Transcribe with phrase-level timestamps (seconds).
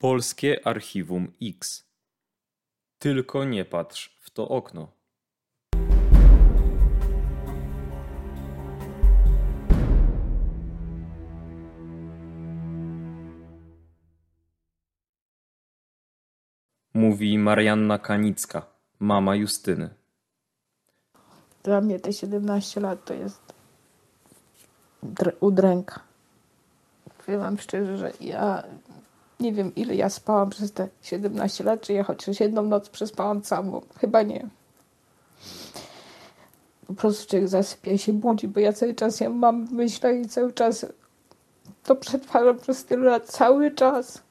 [0.00, 1.84] Polskie Archiwum X.
[2.98, 4.92] Tylko nie patrz w to okno.
[16.94, 18.66] Mówi Marianna Kanicka,
[18.98, 19.94] mama Justyny.
[21.62, 23.54] Dla mnie te 17 lat to jest
[25.02, 26.00] dr- udręka.
[27.26, 28.62] Powiem wam szczerze, że ja
[29.40, 33.42] nie wiem ile ja spałam przez te 17 lat, czy ja chociaż jedną noc przespałam
[33.42, 33.80] całą.
[33.98, 34.48] Chyba nie.
[36.86, 40.52] Po prostu człowiek zasypia się budzi, bo ja cały czas ja mam myślę i cały
[40.52, 40.86] czas
[41.84, 44.22] to przetwarzam przez tyle lat, cały czas,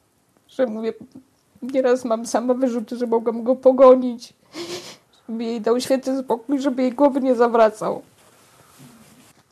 [0.48, 0.94] że mówię,
[1.62, 4.34] nieraz mam sama wyrzuty, że mogłam go pogonić,
[5.30, 8.02] żeby jej dał święty spokój, żeby jej głowy nie zawracał.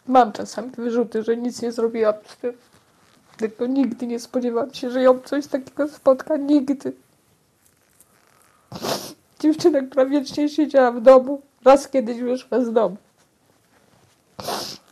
[0.08, 2.16] Mam czasami wyrzuty, że nic nie zrobiłam,
[3.38, 6.94] tylko nigdy nie spodziewałam się, że ją coś takiego spotka, nigdy.
[9.40, 12.98] Dziewczyna, która wiecznie siedziała w domu, raz kiedyś wyszła z domu.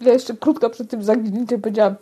[0.02, 1.96] Ja jeszcze krótko przed tym zaginięciem powiedziałam,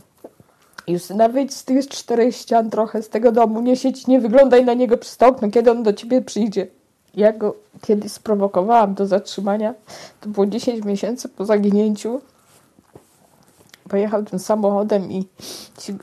[0.88, 4.73] Justyna, wyjdź z tych czterech ścian trochę z tego domu, nie siedź, nie wyglądaj na
[4.73, 6.67] niego przez to okno, kiedy on do ciebie przyjdzie.
[7.16, 9.73] Ja go kiedyś sprowokowałam do zatrzymania,
[10.22, 12.22] to było 10 miesięcy po zaginięciu.
[13.94, 15.27] Pojechał tym samochodem i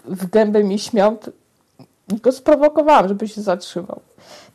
[0.04, 1.18] w gębę mi śmiał,
[2.22, 4.00] go sprowokowałam, żeby się zatrzymał.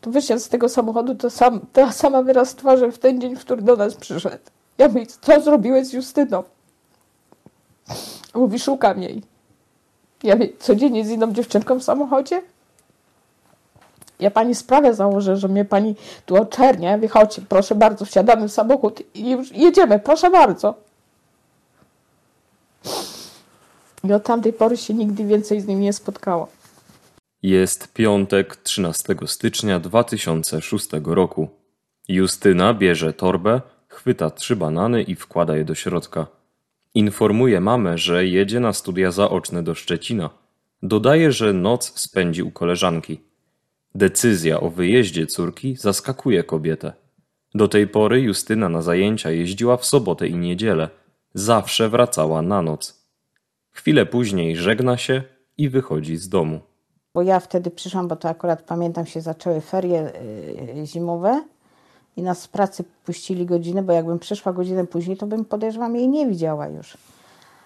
[0.01, 3.39] To wyszedł z tego samochodu, to sam, ta sama wyraz twarzy w ten dzień, w
[3.39, 4.43] który do nas przyszedł.
[4.77, 6.43] Ja mówię, co zrobiłeś z Justyną?
[8.35, 9.21] Mówi, szukam jej.
[10.23, 12.41] Ja mówię, codziennie z inną dziewczynką w samochodzie?
[14.19, 16.91] Ja pani sprawę założę, że mnie pani tu oczernia.
[16.91, 17.09] Ja mówię,
[17.49, 20.84] proszę bardzo, wsiadamy w samochód i już jedziemy, proszę bardzo.
[24.09, 26.47] I od tamtej pory się nigdy więcej z nim nie spotkałam.
[27.43, 31.49] Jest piątek 13 stycznia 2006 roku.
[32.07, 36.27] Justyna bierze torbę, chwyta trzy banany i wkłada je do środka.
[36.93, 40.29] Informuje mamę, że jedzie na studia zaoczne do Szczecina.
[40.83, 43.21] Dodaje, że noc spędzi u koleżanki.
[43.95, 46.93] Decyzja o wyjeździe córki zaskakuje kobietę.
[47.55, 50.89] Do tej pory Justyna na zajęcia jeździła w sobotę i niedzielę.
[51.33, 53.04] Zawsze wracała na noc.
[53.75, 55.23] Chwilę później żegna się
[55.57, 56.59] i wychodzi z domu.
[57.13, 60.11] Bo ja wtedy przyszłam, bo to akurat pamiętam się zaczęły ferie
[60.81, 61.43] y, zimowe
[62.17, 66.07] i nas z pracy puścili godzinę, bo jakbym przyszła godzinę później, to bym podejrzewam jej
[66.07, 66.97] nie widziała już.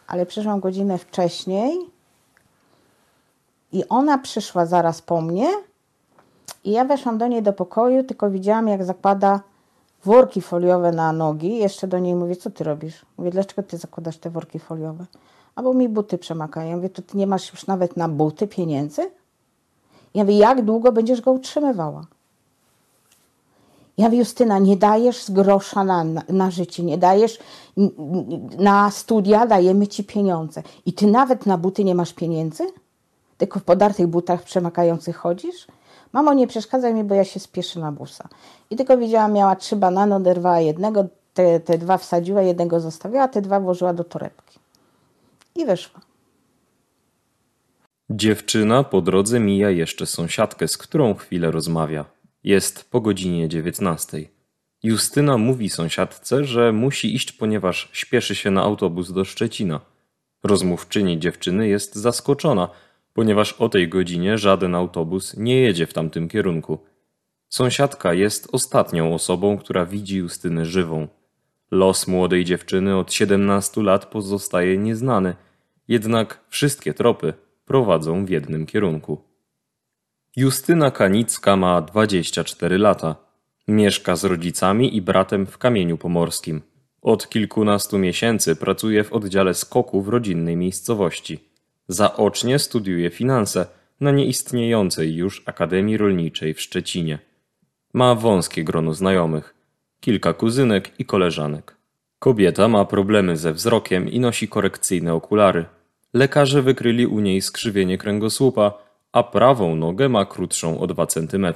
[0.07, 1.77] Ale przyszłam godzinę wcześniej
[3.71, 5.47] i ona przyszła zaraz po mnie
[6.63, 9.41] i ja weszłam do niej do pokoju, tylko widziałam jak zakłada
[10.05, 11.57] worki foliowe na nogi.
[11.57, 13.05] Jeszcze do niej mówię, co ty robisz?
[13.17, 15.05] Mówię, dlaczego ty zakładasz te worki foliowe?
[15.59, 16.69] A bo mi buty przemakają.
[16.69, 19.11] Ja mówię, to ty nie masz już nawet na buty pieniędzy?
[20.13, 22.05] Ja mówię, jak długo będziesz go utrzymywała?
[23.97, 27.39] Ja mówię, Justyna, nie dajesz z grosza na, na, na życie, nie dajesz
[28.57, 30.63] na studia, dajemy ci pieniądze.
[30.85, 32.63] I ty nawet na buty nie masz pieniędzy?
[33.37, 35.67] Tylko w podartych butach przemakających chodzisz?
[36.13, 38.27] Mamo, nie przeszkadzaj mi, bo ja się spieszę na busa.
[38.69, 43.41] I tylko widziałam, miała trzy banany, oderwała jednego, te, te dwa wsadziła, jednego zostawiła, te
[43.41, 44.58] dwa włożyła do torebki.
[45.59, 45.65] I.
[48.09, 52.05] Dziewczyna po drodze mija jeszcze sąsiadkę, z którą chwilę rozmawia.
[52.43, 54.29] Jest po godzinie dziewiętnastej.
[54.83, 59.79] Justyna mówi sąsiadce, że musi iść, ponieważ śpieszy się na autobus do Szczecina.
[60.43, 62.69] Rozmówczyni dziewczyny jest zaskoczona,
[63.13, 66.79] ponieważ o tej godzinie żaden autobus nie jedzie w tamtym kierunku.
[67.49, 71.07] Sąsiadka jest ostatnią osobą, która widzi Justynę żywą.
[71.71, 75.35] Los młodej dziewczyny od 17 lat pozostaje nieznany,
[75.89, 77.33] jednak wszystkie tropy
[77.65, 79.21] prowadzą w jednym kierunku.
[80.35, 83.15] Justyna Kanicka ma 24 lata.
[83.67, 86.61] Mieszka z rodzicami i bratem w Kamieniu Pomorskim.
[87.01, 91.39] Od kilkunastu miesięcy pracuje w oddziale skoku w rodzinnej miejscowości.
[91.87, 93.65] Zaocznie studiuje finanse
[93.99, 97.19] na nieistniejącej już Akademii Rolniczej w Szczecinie.
[97.93, 99.55] Ma wąskie grono znajomych,
[99.99, 101.75] kilka kuzynek i koleżanek.
[102.19, 105.65] Kobieta ma problemy ze wzrokiem i nosi korekcyjne okulary.
[106.13, 108.73] Lekarze wykryli u niej skrzywienie kręgosłupa,
[109.11, 111.47] a prawą nogę ma krótszą o 2 cm.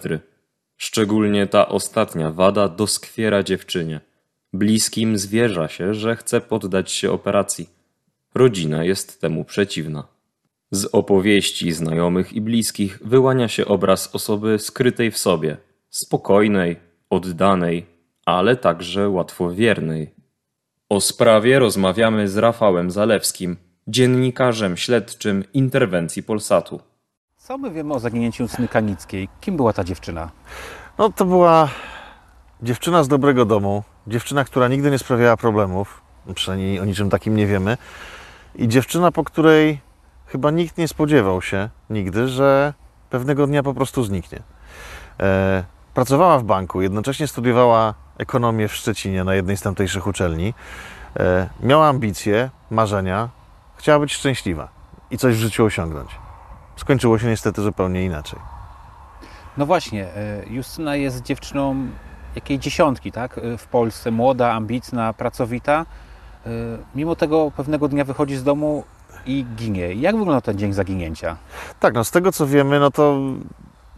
[0.78, 4.02] Szczególnie ta ostatnia wada doskwiera dziewczynie.
[4.54, 7.70] Bliskim zwierza się, że chce poddać się operacji.
[8.36, 10.08] Rodzina jest temu przeciwna.
[10.72, 15.58] Z opowieści znajomych i bliskich wyłania się obraz osoby skrytej w sobie,
[15.90, 16.76] spokojnej,
[17.10, 17.86] oddanej,
[18.26, 20.14] ale także łatwowiernej.
[20.90, 26.80] O sprawie rozmawiamy z Rafałem Zalewskim, dziennikarzem śledczym interwencji Polsatu.
[27.38, 29.30] Co my wiemy o zaginięciu Justyny Kanickiej?
[29.42, 30.32] Kim była ta dziewczyna?
[30.98, 31.70] No to była
[32.62, 36.02] dziewczyna z dobrego domu, dziewczyna, która nigdy nie sprawiała problemów,
[36.36, 37.78] przynajmniej o niczym takim nie wiemy.
[38.56, 39.80] I dziewczyna, po której
[40.26, 42.74] chyba nikt nie spodziewał się nigdy, że
[43.10, 44.40] pewnego dnia po prostu zniknie.
[45.20, 45.64] E,
[45.94, 50.54] pracowała w banku, jednocześnie studiowała ekonomię w Szczecinie na jednej z tamtejszych uczelni.
[51.20, 53.30] E, miała ambicje, marzenia,
[53.84, 54.68] chciała być szczęśliwa
[55.12, 56.10] i coś w życiu osiągnąć.
[56.76, 58.40] Skończyło się niestety zupełnie inaczej.
[59.58, 61.76] No właśnie, e, Justyna jest dziewczyną
[62.36, 63.38] jakiej dziesiątki, tak?
[63.38, 65.86] E, W Polsce, młoda, ambitna, pracowita.
[66.46, 66.50] E,
[66.96, 68.84] Mimo tego pewnego dnia wychodzi z domu
[69.26, 69.94] i ginie.
[69.94, 71.38] Jak wygląda ten dzień zaginięcia?
[71.80, 73.20] Tak, no z tego co wiemy, no to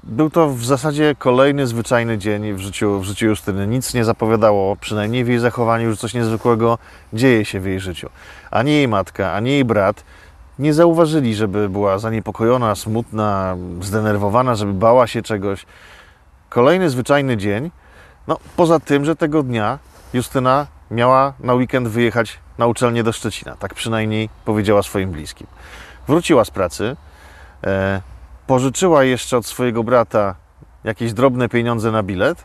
[0.03, 3.67] był to w zasadzie kolejny zwyczajny dzień w życiu, w życiu Justyny.
[3.67, 6.77] Nic nie zapowiadało, przynajmniej w jej zachowaniu, że coś niezwykłego
[7.13, 8.09] dzieje się w jej życiu.
[8.56, 10.04] Ani jej matka, ani jej brat
[10.60, 15.66] nie zauważyli, żeby była zaniepokojona, smutna, zdenerwowana, żeby bała się czegoś.
[16.50, 17.72] Kolejny zwyczajny dzień.
[18.28, 19.80] No, poza tym, że tego dnia
[20.13, 23.56] Justyna miała na weekend wyjechać na uczelnię do Szczecina.
[23.56, 25.48] Tak przynajmniej powiedziała swoim bliskim.
[26.07, 26.96] Wróciła z pracy,
[27.63, 28.02] e,
[28.48, 30.36] pożyczyła jeszcze od swojego brata
[30.84, 32.44] jakieś drobne pieniądze na bilet,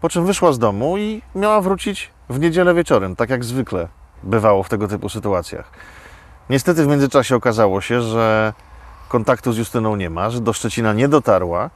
[0.00, 4.62] po czym wyszła z domu i miała wrócić w niedzielę wieczorem, tak jak zwykle bywało
[4.62, 5.70] w tego typu sytuacjach.
[6.50, 8.52] Niestety w międzyczasie okazało się, że
[9.08, 11.70] kontaktu z Justyną nie ma, że do Szczecina nie dotarła.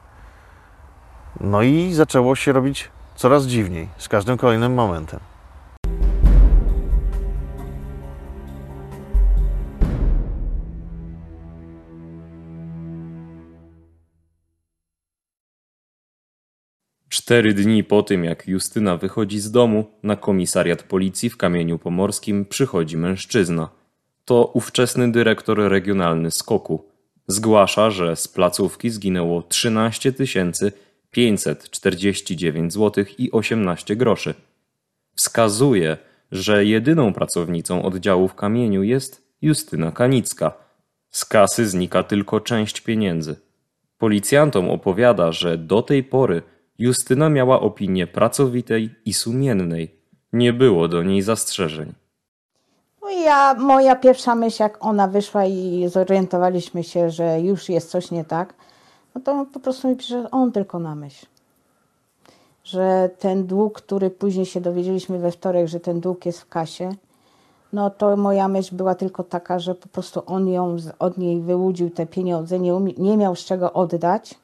[1.41, 5.21] No i zaczęło się robić coraz dziwniej z każdym kolejnym momentem.
[17.15, 22.45] Cztery dni po tym, jak Justyna wychodzi z domu, na komisariat policji w Kamieniu Pomorskim
[22.45, 23.69] przychodzi mężczyzna.
[24.25, 26.85] To ówczesny dyrektor regionalny Skoku.
[27.27, 30.13] Zgłasza, że z placówki zginęło 13
[31.11, 34.35] 549 zł i 18 groszy.
[35.15, 35.97] Wskazuje,
[36.33, 40.53] że jedyną pracownicą oddziału w Kamieniu jest Justyna Kanicka.
[41.11, 43.37] Z kasy znika tylko część pieniędzy.
[43.99, 46.43] Policjantom opowiada, że do tej pory
[46.79, 49.95] Justyna miała opinię pracowitej i sumiennej.
[50.33, 51.93] Nie było do niej zastrzeżeń.
[53.03, 58.11] No ja, moja pierwsza myśl, jak ona wyszła i zorientowaliśmy się, że już jest coś
[58.11, 58.55] nie tak,
[59.15, 61.27] no to po prostu mi pisze, on tylko na myśl.
[62.65, 66.95] Że ten dług, który później się dowiedzieliśmy we wtorek, że ten dług jest w kasie,
[67.73, 71.91] no to moja myśl była tylko taka, że po prostu on ją od niej wyłudził
[71.91, 74.35] te pieniądze, nie, umie, nie miał z czego oddać.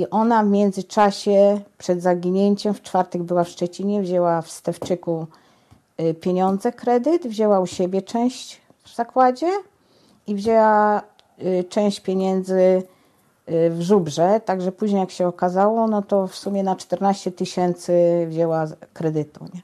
[0.00, 5.26] I ona w międzyczasie, przed zaginięciem, w czwartek była w Szczecinie, wzięła w Stewczyku
[6.00, 9.50] y, pieniądze, kredyt, wzięła u siebie część w zakładzie
[10.26, 11.02] i wzięła
[11.42, 12.82] y, część pieniędzy
[13.48, 17.92] y, w żubrze, także później jak się okazało, no to w sumie na 14 tysięcy
[18.28, 19.60] wzięła kredytu, nie?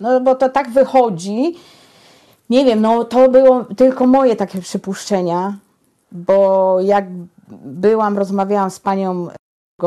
[0.00, 1.56] No bo to tak wychodzi,
[2.50, 5.58] nie wiem, no to było tylko moje takie przypuszczenia,
[6.12, 7.04] bo jak
[7.64, 9.28] byłam, rozmawiałam z panią,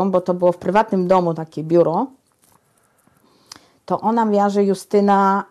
[0.06, 2.08] bo to było w prywatnym domu takie biuro,
[3.86, 5.46] to ona miała, że Justyna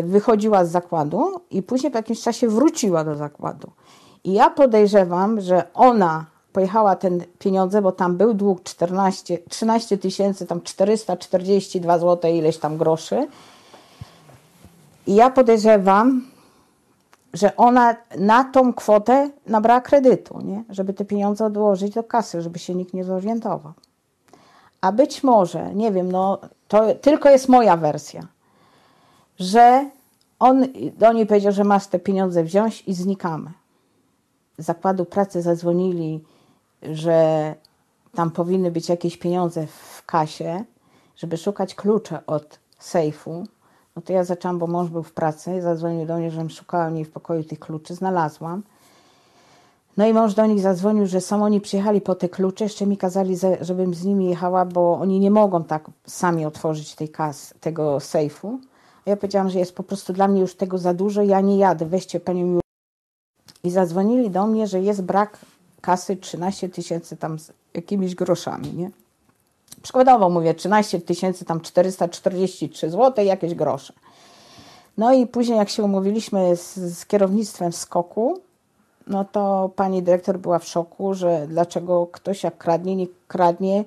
[0.00, 3.70] y, wychodziła z zakładu i później po jakimś czasie wróciła do zakładu.
[4.24, 10.46] I ja podejrzewam, że ona pojechała ten pieniądze, bo tam był dług 14, 13 tysięcy,
[10.46, 13.28] tam 442 zł, ileś tam groszy.
[15.06, 16.22] I ja podejrzewam,
[17.32, 20.64] że ona na tą kwotę nabrała kredytu, nie?
[20.68, 23.72] żeby te pieniądze odłożyć do kasy, żeby się nikt nie zorientował.
[24.80, 28.22] A być może, nie wiem, no to tylko jest moja wersja,
[29.38, 29.90] że
[30.38, 30.66] on
[30.98, 33.50] do niej powiedział, że masz te pieniądze wziąć i znikamy.
[34.58, 36.24] Z zakładu pracy zadzwonili,
[36.82, 37.54] że
[38.14, 40.64] tam powinny być jakieś pieniądze w kasie,
[41.16, 43.46] żeby szukać klucze od sejfu.
[43.96, 47.04] No to ja zaczęłam, bo mąż był w pracy, zadzwonił do mnie, żebym szukała niej
[47.04, 48.62] w pokoju tych kluczy, znalazłam.
[49.96, 52.96] No i mąż do nich zadzwonił, że są oni przyjechali po te klucze, jeszcze mi
[52.96, 58.00] kazali, żebym z nimi jechała, bo oni nie mogą tak sami otworzyć tej kas, tego
[58.00, 58.58] sejfu.
[59.06, 61.56] A ja powiedziałam, że jest po prostu dla mnie już tego za dużo, ja nie
[61.58, 62.60] jadę, weźcie panią
[63.64, 65.38] I zadzwonili do mnie, że jest brak
[65.80, 68.90] kasy 13 tysięcy tam z jakimiś groszami, nie?
[69.82, 73.92] Przykładowo mówię, 13 tysięcy tam 443 zł, jakieś grosze.
[74.98, 78.40] No i później jak się umówiliśmy z, z kierownictwem skoku,
[79.06, 83.84] no to pani dyrektor była w szoku, że dlaczego ktoś jak kradnie, nie kradnie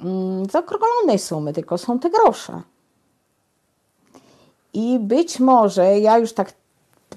[0.00, 2.62] mm, z okrąglonej sumy, tylko są te grosze.
[4.72, 6.52] I być może ja już tak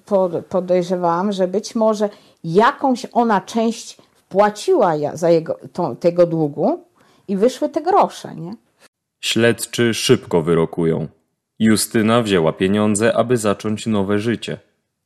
[0.06, 2.10] pod- podejrzewałam, że być może
[2.44, 5.58] jakąś ona część wpłaciła za jego,
[6.00, 6.80] tego długu
[7.32, 8.54] i wyszły te grosze, nie?
[9.22, 11.08] Śledczy szybko wyrokują.
[11.60, 14.58] Justyna wzięła pieniądze, aby zacząć nowe życie.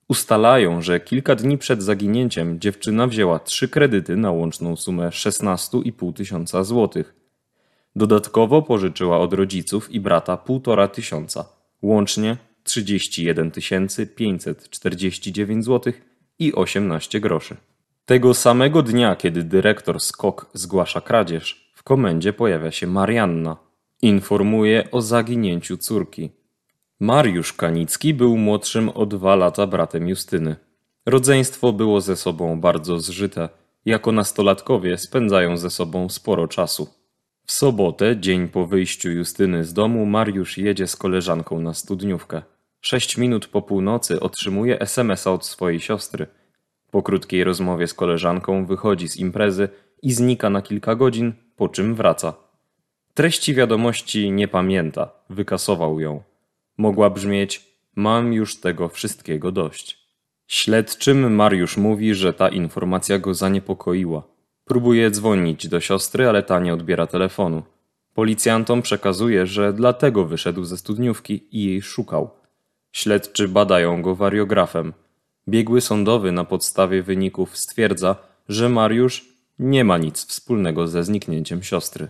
[0.08, 6.63] Ustalają, że kilka dni przed zaginięciem dziewczyna wzięła trzy kredyty na łączną sumę 16,5 tysiąca
[6.63, 7.15] złotych.
[7.96, 11.46] Dodatkowo pożyczyła od rodziców i brata półtora tysiąca,
[11.82, 13.51] łącznie 31
[14.15, 15.94] 549 zł
[16.39, 17.55] i 18 groszy.
[18.05, 23.58] Tego samego dnia, kiedy dyrektor SKOK zgłasza kradzież, komendzie pojawia się Marianna.
[24.01, 26.30] Informuje o zaginięciu córki.
[27.00, 30.56] Mariusz Kanicki był młodszym o dwa lata bratem Justyny.
[31.06, 33.50] Rodzeństwo było ze sobą bardzo zżyte.
[33.86, 36.88] Jako nastolatkowie spędzają ze sobą sporo czasu.
[37.46, 42.42] W sobotę, dzień po wyjściu Justyny z domu, Mariusz jedzie z koleżanką na studniówkę.
[42.82, 46.27] Sześć minut po północy otrzymuje SMS-a od swojej siostry.
[46.92, 49.70] Po krótkiej rozmowie z koleżanką wychodzi z imprezy
[50.01, 52.33] i znika na kilka godzin, po czym wraca.
[53.13, 56.24] Treści wiadomości nie pamięta, wykasował ją.
[56.77, 60.05] Mogła brzmieć: Mam już tego wszystkiego dość.
[60.47, 64.24] Śledczym Mariusz mówi, że ta informacja go zaniepokoiła.
[64.65, 67.63] Próbuje dzwonić do siostry, ale ta nie odbiera telefonu.
[68.13, 72.29] Policjantom przekazuje, że dlatego wyszedł ze studniówki i jej szukał.
[72.91, 74.93] Śledczy badają go wariografem.
[75.47, 78.15] Biegły sądowy na podstawie wyników stwierdza,
[78.50, 82.07] że Mariusz nie ma nic wspólnego ze zniknięciem siostry.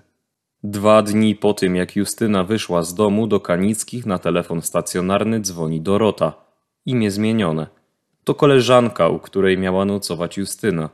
[0.63, 5.81] Dwa dni po tym, jak Justyna wyszła z domu do Kanickich na telefon stacjonarny dzwoni
[5.81, 6.33] Dorota.
[6.85, 7.67] Imię zmienione.
[8.23, 10.89] To koleżanka, u której miała nocować Justyna.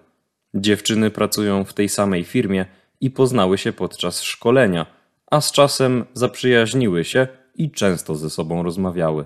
[0.54, 2.66] Dziewczyny pracują w tej samej firmie
[3.02, 4.86] i poznały się podczas szkolenia,
[5.32, 9.26] a z czasem zaprzyjaźniły się i często ze sobą rozmawiały.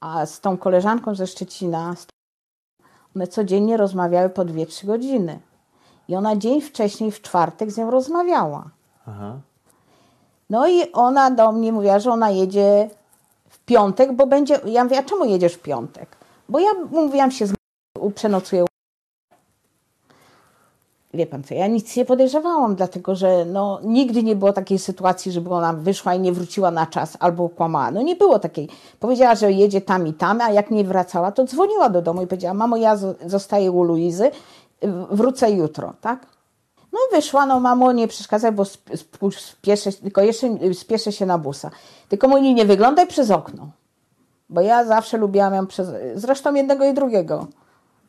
[0.00, 1.94] A z tą koleżanką ze Szczecina,
[3.16, 5.40] one codziennie rozmawiały po 2-3 godziny.
[6.10, 8.64] I ona dzień wcześniej, w czwartek, z nią rozmawiała.
[10.50, 12.90] No i ona do mnie mówiła, że ona jedzie
[13.48, 14.60] w piątek, bo będzie.
[14.64, 16.08] Ja mówię, a czemu jedziesz w piątek?
[16.48, 17.52] Bo ja mówiłam się z
[18.14, 18.64] przenocuję.
[21.14, 25.32] Wie pan co, ja nic nie podejrzewałam, dlatego że no, nigdy nie było takiej sytuacji,
[25.32, 27.90] żeby ona wyszła i nie wróciła na czas albo kłamała.
[27.90, 28.68] No nie było takiej.
[29.00, 32.26] Powiedziała, że jedzie tam i tam, a jak nie wracała, to dzwoniła do domu i
[32.26, 34.30] powiedziała, mamo, ja zo- zostaję u Luizy,
[35.10, 36.26] wrócę jutro, tak?
[36.92, 41.38] No wyszła, no mamo, nie przeszkadzaj, bo sp- sp- spieszę, tylko jeszcze spieszę się na
[41.38, 41.70] busa.
[42.08, 43.70] Tylko mówi, nie wyglądaj przez okno.
[44.48, 47.46] Bo ja zawsze lubiłam ją przez, zresztą jednego i drugiego,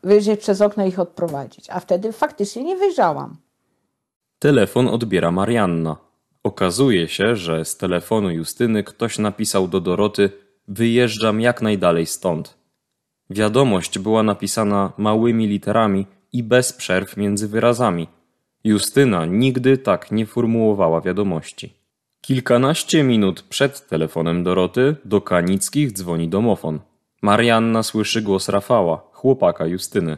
[0.03, 1.69] wyjrzeć przez okno i ich odprowadzić.
[1.69, 3.35] A wtedy faktycznie nie wyjrzałam.
[4.39, 5.97] Telefon odbiera Marianna.
[6.43, 10.29] Okazuje się, że z telefonu Justyny ktoś napisał do Doroty:
[10.67, 12.57] Wyjeżdżam jak najdalej stąd.
[13.29, 18.07] Wiadomość była napisana małymi literami i bez przerw między wyrazami.
[18.63, 21.73] Justyna nigdy tak nie formułowała wiadomości.
[22.21, 26.79] Kilkanaście minut przed telefonem Doroty do Kanickich dzwoni domofon.
[27.21, 30.17] Marianna słyszy głos Rafała, chłopaka Justyny.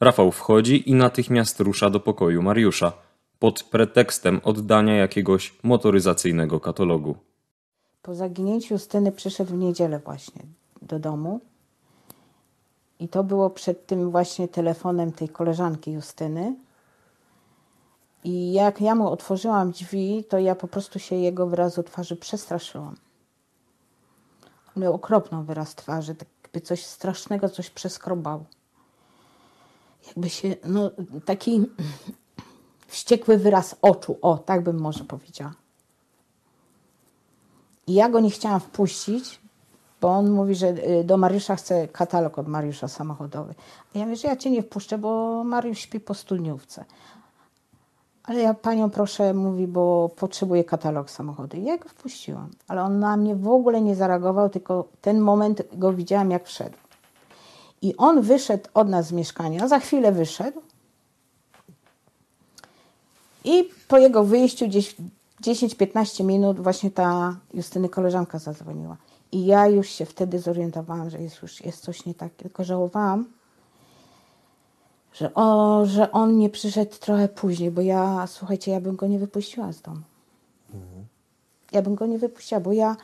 [0.00, 2.92] Rafał wchodzi i natychmiast rusza do pokoju Mariusza
[3.38, 7.16] pod pretekstem oddania jakiegoś motoryzacyjnego katalogu.
[8.02, 10.42] Po zaginięciu Justyny przyszedł w niedzielę właśnie
[10.82, 11.40] do domu.
[13.02, 16.56] I to było przed tym właśnie telefonem tej koleżanki Justyny.
[18.24, 22.96] I jak ja mu otworzyłam drzwi, to ja po prostu się jego wyrazu twarzy przestraszyłam.
[24.76, 28.44] On miał okropną wyraz twarzy, tak jakby coś strasznego, coś przeskrobał.
[30.06, 30.90] Jakby się, no
[31.24, 31.66] taki
[32.86, 35.54] wściekły wyraz oczu, o, tak bym może powiedziała.
[37.86, 39.41] I ja go nie chciałam wpuścić,
[40.02, 43.54] bo on mówi, że y, do Mariusza chce katalog od Mariusza samochodowy.
[43.94, 46.84] A ja mówię, że ja cię nie wpuszczę, bo Mariusz śpi po studniówce.
[48.24, 51.56] Ale ja panią proszę, mówi, bo potrzebuję katalog samochodu.
[51.56, 52.50] I ja go wpuściłam.
[52.68, 56.76] Ale on na mnie w ogóle nie zareagował, tylko ten moment go widziałam, jak wszedł.
[57.82, 60.60] I on wyszedł od nas z mieszkania, za chwilę wyszedł.
[63.44, 64.96] I po jego wyjściu gdzieś
[65.42, 68.96] 10-15 minut właśnie ta Justyny koleżanka zadzwoniła.
[69.32, 72.34] I ja już się wtedy zorientowałam, że jest już jest coś nie tak.
[72.34, 73.24] Tylko żałowałam,
[75.12, 79.18] że, o, że on nie przyszedł trochę później, bo ja, słuchajcie, ja bym go nie
[79.18, 80.00] wypuściła z domu.
[81.72, 82.96] Ja bym go nie wypuściła, bo ja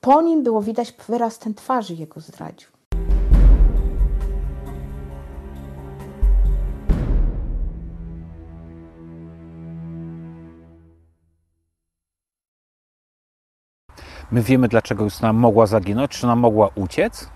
[0.00, 2.68] po nim było widać wyraz ten twarzy jego zdradził.
[14.32, 17.28] My wiemy, dlaczego Justyna mogła zaginąć, czy ona mogła uciec?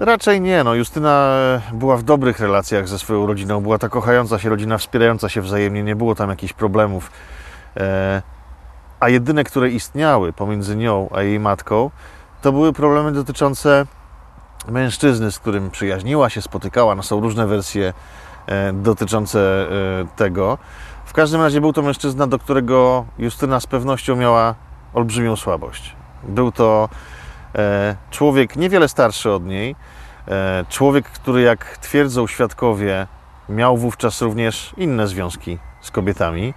[0.00, 0.64] Raczej nie.
[0.64, 1.32] No, Justyna
[1.72, 3.60] była w dobrych relacjach ze swoją rodziną.
[3.60, 5.82] Była ta kochająca się rodzina, wspierająca się wzajemnie.
[5.82, 7.10] Nie było tam jakichś problemów.
[7.76, 8.22] E,
[9.00, 11.90] a jedyne, które istniały pomiędzy nią a jej matką,
[12.42, 13.86] to były problemy dotyczące
[14.68, 16.94] mężczyzny, z którym przyjaźniła się, spotykała.
[16.94, 17.92] No, są różne wersje
[18.46, 20.58] e, dotyczące e, tego.
[21.04, 24.54] W każdym razie był to mężczyzna, do którego Justyna z pewnością miała
[24.94, 25.97] olbrzymią słabość.
[26.22, 26.88] Był to
[27.54, 29.76] e, człowiek niewiele starszy od niej,
[30.28, 33.06] e, człowiek, który, jak twierdzą świadkowie,
[33.48, 36.54] miał wówczas również inne związki z kobietami.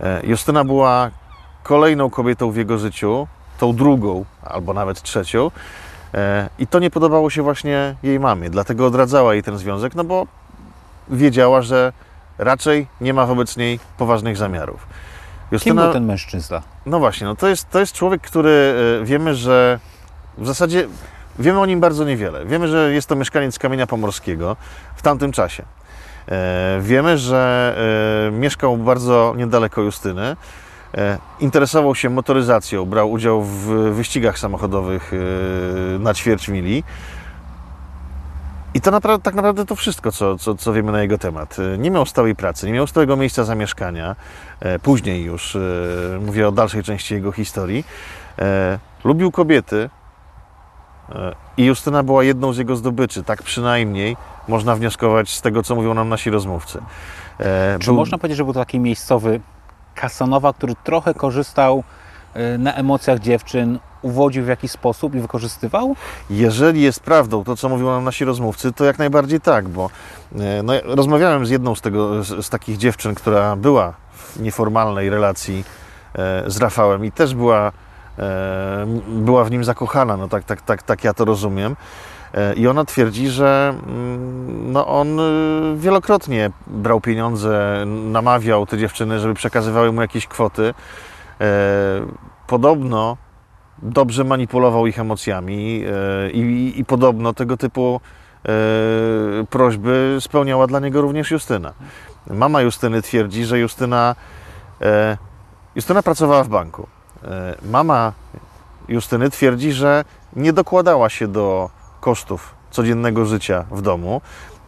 [0.00, 1.10] E, Justyna była
[1.62, 3.26] kolejną kobietą w jego życiu,
[3.58, 5.50] tą drugą albo nawet trzecią.
[6.58, 10.26] I to nie podobało się właśnie jej mamie, dlatego odradzała jej ten związek, no bo
[11.08, 11.92] wiedziała, że
[12.38, 14.86] raczej nie ma wobec niej poważnych zamiarów.
[15.62, 16.62] Kim był ten mężczyzna?
[16.86, 19.78] No właśnie, no to, jest, to jest człowiek, który e, wiemy, że
[20.38, 20.88] w zasadzie
[21.38, 22.46] wiemy o nim bardzo niewiele.
[22.46, 24.56] Wiemy, że jest to mieszkaniec Kamienia Pomorskiego
[24.96, 25.62] w tamtym czasie.
[26.28, 27.74] E, Wiemy, że
[28.28, 30.36] e, mieszkał bardzo niedaleko Justyny.
[31.40, 35.12] Interesował się motoryzacją, brał udział w wyścigach samochodowych
[35.98, 36.84] na ćwierć mili.
[38.74, 41.56] I to napra- tak naprawdę to wszystko, co, co, co wiemy na jego temat.
[41.74, 44.16] E, Nie miał stałej pracy, nie miał stałego miejsca zamieszkania.
[44.60, 45.60] E, Później już, e,
[46.20, 47.84] mówię o dalszej części jego historii.
[48.38, 49.90] E, Lubił kobiety
[51.56, 53.22] i Justyna była jedną z jego zdobyczy.
[53.22, 54.16] Tak przynajmniej
[54.48, 56.78] można wnioskować z tego, co mówią nam nasi rozmówcy.
[57.80, 59.40] Czy można powiedzieć, że był to taki miejscowy
[59.94, 61.84] Kasanowa, który trochę korzystał
[62.54, 65.96] y, na emocjach dziewczyn, uwodził w jakiś sposób i wykorzystywał?
[66.30, 69.90] Jeżeli jest prawdą to, co mówią nam nasi rozmówcy, to jak najbardziej tak, bo
[70.38, 75.10] e, no, rozmawiałem z jedną z, tego, z, z takich dziewczyn, która była w nieformalnej
[75.10, 75.64] relacji
[76.14, 77.72] e, z Rafałem i też była,
[78.18, 81.76] e, była w nim zakochana, no tak, tak, tak, tak ja to rozumiem.
[82.56, 85.20] I ona twierdzi, że mm, no, on
[85.76, 90.74] wielokrotnie brał pieniądze, namawiał te dziewczyny, żeby przekazywały mu jakieś kwoty.
[92.46, 93.16] Podobno
[93.84, 98.00] dobrze manipulował ich emocjami e, i, i podobno tego typu
[98.44, 98.50] e,
[99.50, 101.72] prośby spełniała dla niego również Justyna.
[102.30, 104.16] Mama Justyny twierdzi, że Justyna,
[104.82, 105.16] e,
[105.74, 106.86] Justyna pracowała w banku.
[107.70, 108.12] Mama
[108.88, 110.04] Justyny twierdzi, że
[110.36, 111.70] nie dokładała się do
[112.00, 114.20] kosztów codziennego życia w domu.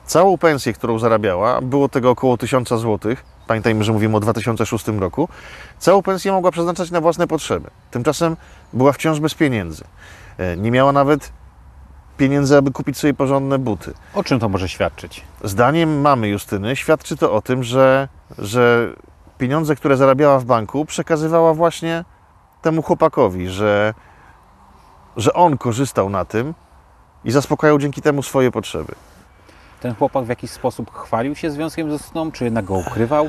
[0.04, 2.98] Całą pensję, którą zarabiała, było tego około 1000 zł.
[3.46, 5.28] Pamiętajmy, że mówimy o 2006 roku.
[5.78, 7.70] Całą pensję mogła przeznaczać na własne potrzeby.
[7.90, 8.36] Tymczasem
[8.72, 9.84] była wciąż bez pieniędzy.
[10.38, 11.32] E, Nie miała nawet
[12.16, 13.94] pieniędzy, aby kupić sobie porządne buty.
[14.14, 15.24] O czym to może świadczyć?
[15.44, 18.92] Zdaniem mamy Justyny świadczy to o tym, że, że
[19.38, 22.04] pieniądze, które zarabiała w banku, przekazywała właśnie
[22.62, 23.94] temu chłopakowi, że,
[25.16, 26.54] że on korzystał na tym
[27.24, 28.94] i zaspokajał dzięki temu swoje potrzeby.
[29.80, 33.28] Ten chłopak w jakiś sposób chwalił się związkiem z Justyną, czy jednak go ukrywał?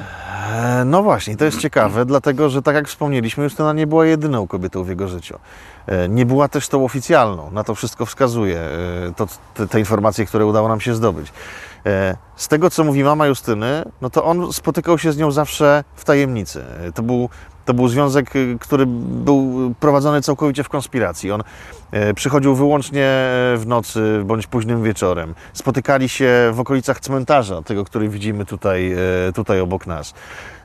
[0.53, 4.47] E, No właśnie, to jest ciekawe, dlatego że tak jak wspomnieliśmy, Justyna nie była jedyną
[4.47, 5.39] kobietą w jego życiu.
[5.87, 10.25] E, Nie była też tą oficjalną, na to wszystko wskazuje e, to, te, te informacje,
[10.25, 11.31] które udało nam się zdobyć.
[12.35, 16.05] Z tego, co mówi mama Justyny, no to on spotykał się z nią zawsze w
[16.05, 16.63] tajemnicy.
[16.95, 17.29] To był,
[17.65, 21.31] to był związek, y, który był prowadzony całkowicie w konspiracji.
[21.31, 21.43] On
[22.15, 23.07] przychodził wyłącznie
[23.57, 25.35] w nocy bądź późnym wieczorem.
[25.53, 28.97] Spotykali się w okolicach cmentarza, tego, który widzimy tutaj, e,
[29.33, 30.13] tutaj obok nas.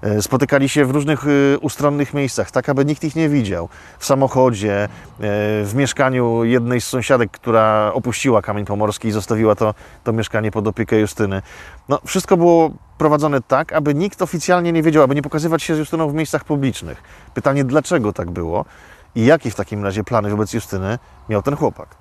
[0.03, 3.69] E, Spotykali się w różnych e, ustronnych miejscach, tak aby nikt ich nie widział.
[3.99, 4.89] W samochodzie, e,
[5.65, 10.67] w mieszkaniu jednej z sąsiadek, która opuściła Kamień Pomorski i zostawiła to, to mieszkanie pod
[10.67, 11.43] opiekę Justyny.
[11.89, 15.79] No, wszystko było prowadzone tak, aby nikt oficjalnie nie wiedział, aby nie pokazywać się z
[15.79, 17.03] Justyną w miejscach publicznych.
[17.35, 18.65] Pytanie, dlaczego tak było
[19.15, 20.99] i jakie w takim razie plany wobec Justyny
[21.29, 21.99] miał ten chłopak?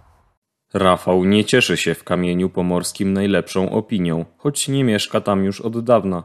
[0.73, 5.83] Rafał nie cieszy się w kamieniu pomorskim najlepszą opinią, choć nie mieszka tam już od
[5.83, 6.23] dawna.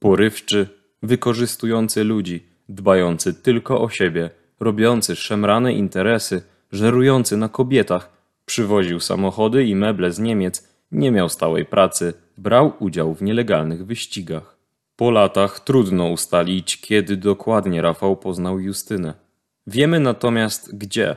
[0.00, 0.68] Porywczy,
[1.02, 8.10] wykorzystujący ludzi, dbający tylko o siebie, robiący szemrane interesy, żerujący na kobietach,
[8.44, 14.58] przywoził samochody i meble z Niemiec, nie miał stałej pracy, brał udział w nielegalnych wyścigach.
[14.96, 19.27] Po latach trudno ustalić, kiedy dokładnie Rafał poznał Justynę.
[19.70, 21.16] Wiemy natomiast gdzie.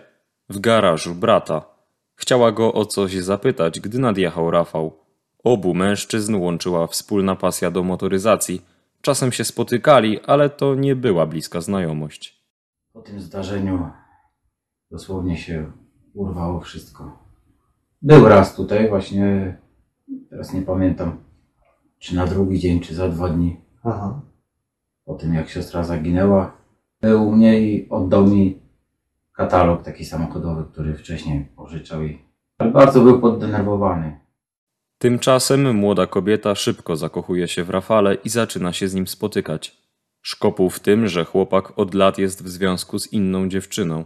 [0.49, 1.65] W garażu brata.
[2.15, 4.97] Chciała go o coś zapytać, gdy nadjechał Rafał.
[5.43, 8.61] Obu mężczyzn łączyła wspólna pasja do motoryzacji.
[9.01, 12.43] Czasem się spotykali, ale to nie była bliska znajomość.
[12.93, 13.89] Po tym zdarzeniu
[14.91, 15.71] dosłownie się
[16.13, 17.19] urwało wszystko.
[18.01, 19.57] Był raz tutaj właśnie,
[20.29, 21.23] teraz nie pamiętam,
[21.99, 23.61] czy na drugi dzień, czy za dwa dni
[25.05, 26.60] po tym jak siostra zaginęła.
[27.01, 28.59] Był u mnie i oddał mi
[29.33, 32.17] katalog taki samochodowy, który wcześniej pożyczał i
[32.73, 34.19] bardzo był poddenerwowany.
[34.97, 39.77] Tymczasem młoda kobieta szybko zakochuje się w Rafale i zaczyna się z nim spotykać.
[40.21, 44.05] Szkopuł w tym, że chłopak od lat jest w związku z inną dziewczyną.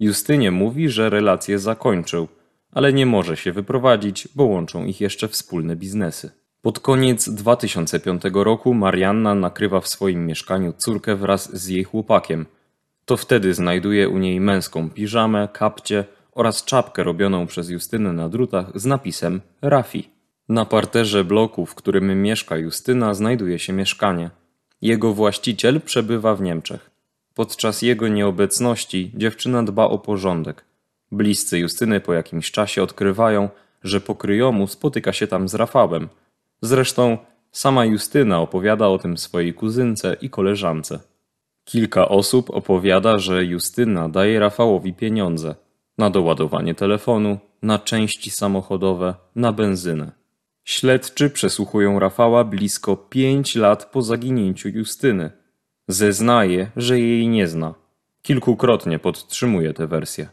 [0.00, 2.28] Justynie mówi, że relację zakończył,
[2.72, 6.41] ale nie może się wyprowadzić, bo łączą ich jeszcze wspólne biznesy.
[6.62, 12.46] Pod koniec 2005 roku Marianna nakrywa w swoim mieszkaniu córkę wraz z jej chłopakiem.
[13.04, 18.66] To wtedy znajduje u niej męską piżamę, kapcie oraz czapkę robioną przez Justynę na drutach
[18.74, 20.08] z napisem Rafi.
[20.48, 24.30] Na parterze bloku, w którym mieszka Justyna, znajduje się mieszkanie.
[24.82, 26.90] Jego właściciel przebywa w Niemczech.
[27.34, 30.64] Podczas jego nieobecności dziewczyna dba o porządek.
[31.12, 33.48] Bliscy Justyny po jakimś czasie odkrywają,
[33.84, 36.08] że po kryjomu spotyka się tam z Rafałem.
[36.62, 37.18] Zresztą
[37.52, 41.00] sama Justyna opowiada o tym swojej kuzynce i koleżance.
[41.64, 45.54] Kilka osób opowiada, że Justyna daje Rafałowi pieniądze
[45.98, 50.12] na doładowanie telefonu, na części samochodowe, na benzynę.
[50.64, 55.30] Śledczy przesłuchują Rafała blisko pięć lat po zaginięciu Justyny.
[55.88, 57.74] Zeznaje, że jej nie zna.
[58.22, 60.28] Kilkukrotnie podtrzymuje tę wersję.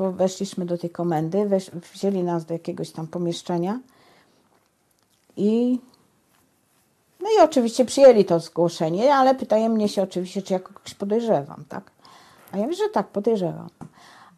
[0.00, 1.48] Weszliśmy do tej komendy,
[1.92, 3.80] wzięli nas do jakiegoś tam pomieszczenia
[5.36, 5.78] i
[7.20, 11.64] no i oczywiście przyjęli to zgłoszenie, ale pytają mnie się oczywiście, czy ja kogoś podejrzewam,
[11.68, 11.90] tak?
[12.52, 13.68] A ja mówię, że tak, podejrzewam.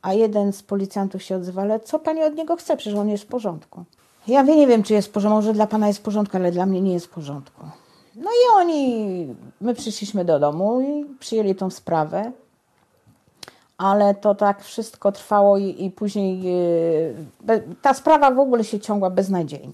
[0.03, 2.77] A jeden z policjantów się odzywa, ale co pani od niego chce?
[2.77, 3.85] Przecież on jest w porządku.
[4.29, 6.53] Ja mówię, nie wiem, czy jest w porządku, może dla pana jest w porządku, ale
[6.53, 7.67] dla mnie nie jest w porządku.
[8.17, 9.27] No i oni,
[9.61, 12.33] my przyszliśmy do domu i przyjęli tą sprawę
[13.83, 19.11] ale to tak wszystko trwało i, i później yy, ta sprawa w ogóle się ciągła
[19.11, 19.73] beznadziejnie.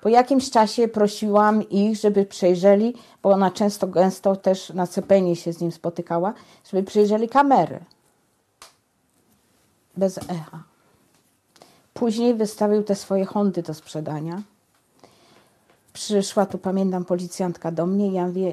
[0.00, 5.52] Po jakimś czasie prosiłam ich, żeby przejrzeli, bo ona często, gęsto też na cepenie się
[5.52, 6.34] z nim spotykała,
[6.70, 7.80] żeby przejrzeli kamery.
[9.96, 10.62] Bez echa.
[11.94, 14.42] Później wystawił te swoje Hondy do sprzedania.
[15.92, 18.52] Przyszła tu, pamiętam, policjantka do mnie i ja mówię,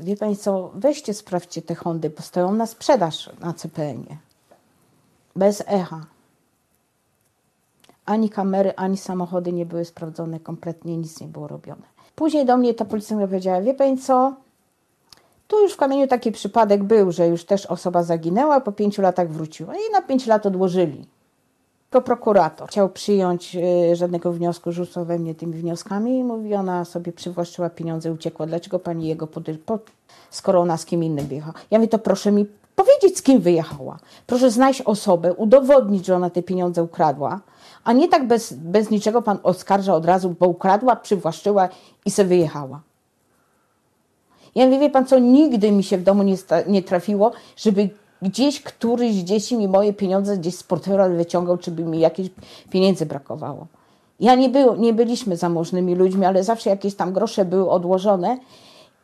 [0.00, 4.18] wie pani co, weźcie, sprawdźcie te Hondy, bo stoją na sprzedaż na CPN-ie.
[5.36, 6.06] Bez echa.
[8.04, 11.82] Ani kamery, ani samochody nie były sprawdzone, kompletnie nic nie było robione.
[12.14, 14.34] Później do mnie ta policjantka powiedziała, wie pani co,
[15.48, 19.30] tu już w kamieniu taki przypadek był, że już też osoba zaginęła, po pięciu latach
[19.30, 21.06] wróciła i na pięć lat odłożyli.
[21.90, 23.56] To prokurator chciał przyjąć
[23.92, 28.46] y, żadnego wniosku, rzucał we mnie tymi wnioskami i mówi, ona sobie przywłaszczyła pieniądze, uciekła.
[28.46, 29.78] Dlaczego pani jego podejrzewa, po,
[30.30, 31.54] skoro ona z kim innym wyjechała?
[31.70, 32.46] Ja mówię, to proszę mi
[32.76, 33.98] powiedzieć, z kim wyjechała.
[34.26, 37.40] Proszę znaleźć osobę, udowodnić, że ona te pieniądze ukradła,
[37.84, 41.68] a nie tak bez, bez niczego pan oskarża od razu, bo ukradła, przywłaszczyła
[42.06, 42.80] i se wyjechała.
[44.54, 47.90] Ja mówię, wie pan co, nigdy mi się w domu nie, nie trafiło, żeby
[48.22, 52.30] gdzieś któryś z dzieci mi moje pieniądze gdzieś z portfela wyciągał, czy by mi jakieś
[52.70, 53.66] pieniędzy brakowało.
[54.20, 58.38] Ja nie, było, nie byliśmy zamożnymi ludźmi, ale zawsze jakieś tam grosze były odłożone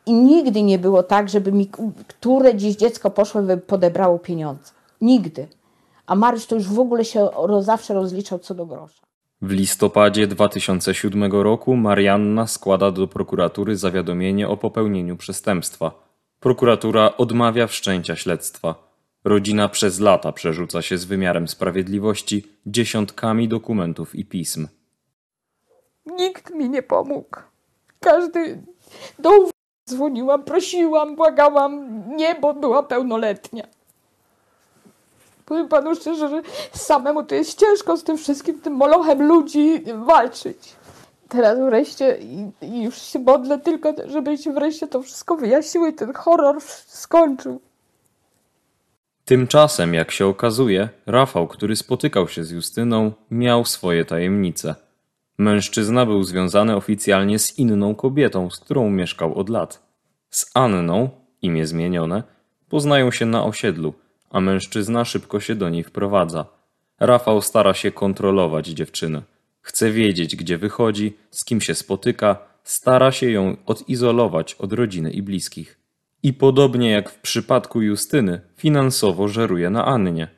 [0.06, 1.70] i nigdy nie było tak, żeby mi
[2.08, 4.72] które dziś dziecko poszło i podebrało pieniądze.
[5.00, 5.46] Nigdy.
[6.06, 7.28] A Maryś to już w ogóle się
[7.60, 9.04] zawsze rozliczał co do grosza.
[9.42, 15.90] W listopadzie 2007 roku Marianna składa do prokuratury zawiadomienie o popełnieniu przestępstwa.
[16.40, 18.83] Prokuratura odmawia wszczęcia śledztwa.
[19.24, 24.68] Rodzina przez lata przerzuca się z wymiarem sprawiedliwości dziesiątkami dokumentów i pism.
[26.06, 27.36] Nikt mi nie pomógł.
[28.00, 28.62] Każdy
[29.18, 29.30] do
[29.90, 32.02] dzwoniłam, prosiłam, błagałam.
[32.16, 33.66] Nie, bo była pełnoletnia.
[35.46, 40.58] Powiem panu szczerze, że samemu to jest ciężko z tym wszystkim, tym molochem ludzi walczyć.
[41.28, 42.18] Teraz wreszcie
[42.62, 47.60] i, już się modlę tylko, żeby się wreszcie to wszystko wyjaśniło i ten horror skończył.
[49.24, 54.74] Tymczasem, jak się okazuje, Rafał, który spotykał się z Justyną, miał swoje tajemnice.
[55.38, 59.82] Mężczyzna był związany oficjalnie z inną kobietą, z którą mieszkał od lat.
[60.30, 61.10] Z Anną,
[61.42, 62.22] imię zmienione,
[62.68, 63.94] poznają się na osiedlu,
[64.30, 66.46] a mężczyzna szybko się do niej wprowadza.
[67.00, 69.22] Rafał stara się kontrolować dziewczynę.
[69.60, 75.22] Chce wiedzieć, gdzie wychodzi, z kim się spotyka, stara się ją odizolować od rodziny i
[75.22, 75.83] bliskich.
[76.24, 80.28] I podobnie jak w przypadku Justyny, finansowo żeruje na Annie.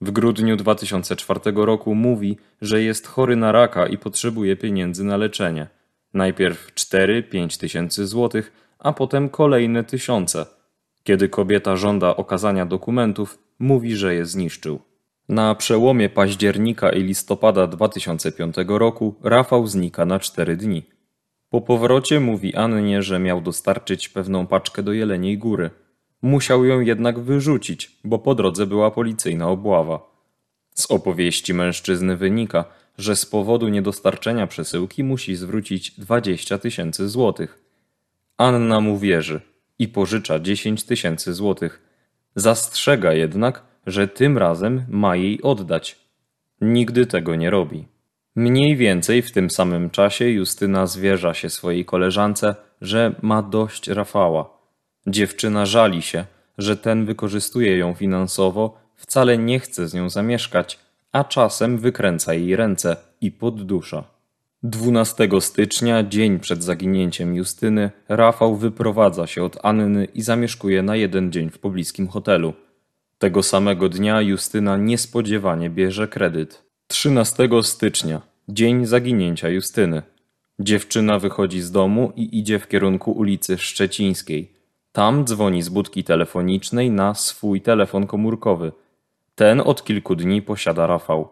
[0.00, 5.66] W grudniu 2004 roku mówi, że jest chory na raka i potrzebuje pieniędzy na leczenie.
[6.14, 10.46] Najpierw 4-5 tysięcy złotych, a potem kolejne tysiące.
[11.02, 14.80] Kiedy kobieta żąda okazania dokumentów, mówi, że je zniszczył.
[15.28, 20.93] Na przełomie października i listopada 2005 roku Rafał znika na 4 dni.
[21.54, 25.70] Po powrocie mówi Annie, że miał dostarczyć pewną paczkę do Jeleniej Góry.
[26.22, 30.10] Musiał ją jednak wyrzucić, bo po drodze była policyjna obława.
[30.74, 32.64] Z opowieści mężczyzny wynika,
[32.98, 37.58] że z powodu niedostarczenia przesyłki musi zwrócić 20 tysięcy złotych.
[38.36, 39.40] Anna mu wierzy
[39.78, 41.82] i pożycza 10 tysięcy złotych.
[42.36, 45.98] Zastrzega jednak, że tym razem ma jej oddać.
[46.60, 47.93] Nigdy tego nie robi.
[48.36, 54.58] Mniej więcej w tym samym czasie Justyna zwierza się swojej koleżance, że ma dość Rafała.
[55.06, 56.24] Dziewczyna żali się,
[56.58, 60.78] że ten wykorzystuje ją finansowo, wcale nie chce z nią zamieszkać,
[61.12, 64.04] a czasem wykręca jej ręce i poddusza.
[64.62, 71.32] 12 stycznia, dzień przed zaginięciem Justyny, Rafał wyprowadza się od Anny i zamieszkuje na jeden
[71.32, 72.54] dzień w pobliskim hotelu.
[73.18, 76.63] Tego samego dnia Justyna niespodziewanie bierze kredyt.
[76.94, 80.02] 13 stycznia, dzień zaginięcia Justyny.
[80.58, 84.52] Dziewczyna wychodzi z domu i idzie w kierunku ulicy Szczecińskiej.
[84.92, 88.72] Tam dzwoni z budki telefonicznej na swój telefon komórkowy.
[89.34, 91.28] Ten od kilku dni posiada Rafał.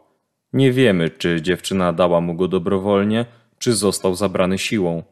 [0.53, 3.27] Nie wiemy, czy dziewczyna dała mu go dobrowolnie,
[3.59, 5.03] czy został zabrany siłą.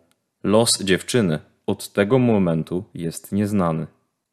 [0.43, 3.87] Los dziewczyny od tego momentu jest nieznany.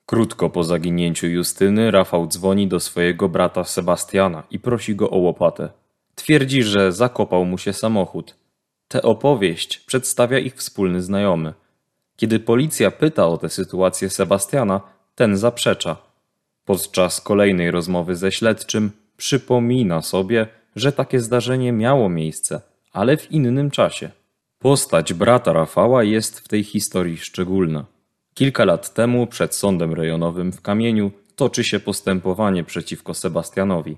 [0.06, 5.70] Krótko po zaginięciu Justyny, Rafał dzwoni do swojego brata Sebastiana i prosi go o łopatę.
[6.18, 8.36] Twierdzi, że zakopał mu się samochód.
[8.88, 11.54] Tę opowieść przedstawia ich wspólny znajomy.
[12.16, 14.82] Kiedy policja pyta o tę sytuację Sebastiana,
[15.16, 15.98] ten zaprzecza.
[16.66, 23.72] Podczas kolejnej rozmowy ze śledczym przypomina sobie, że takie zdarzenie miało miejsce, ale w innym
[23.72, 24.10] czasie.
[24.60, 27.86] Postać brata Rafała jest w tej historii szczególna.
[28.34, 33.98] Kilka lat temu przed sądem rejonowym w Kamieniu toczy się postępowanie przeciwko Sebastianowi.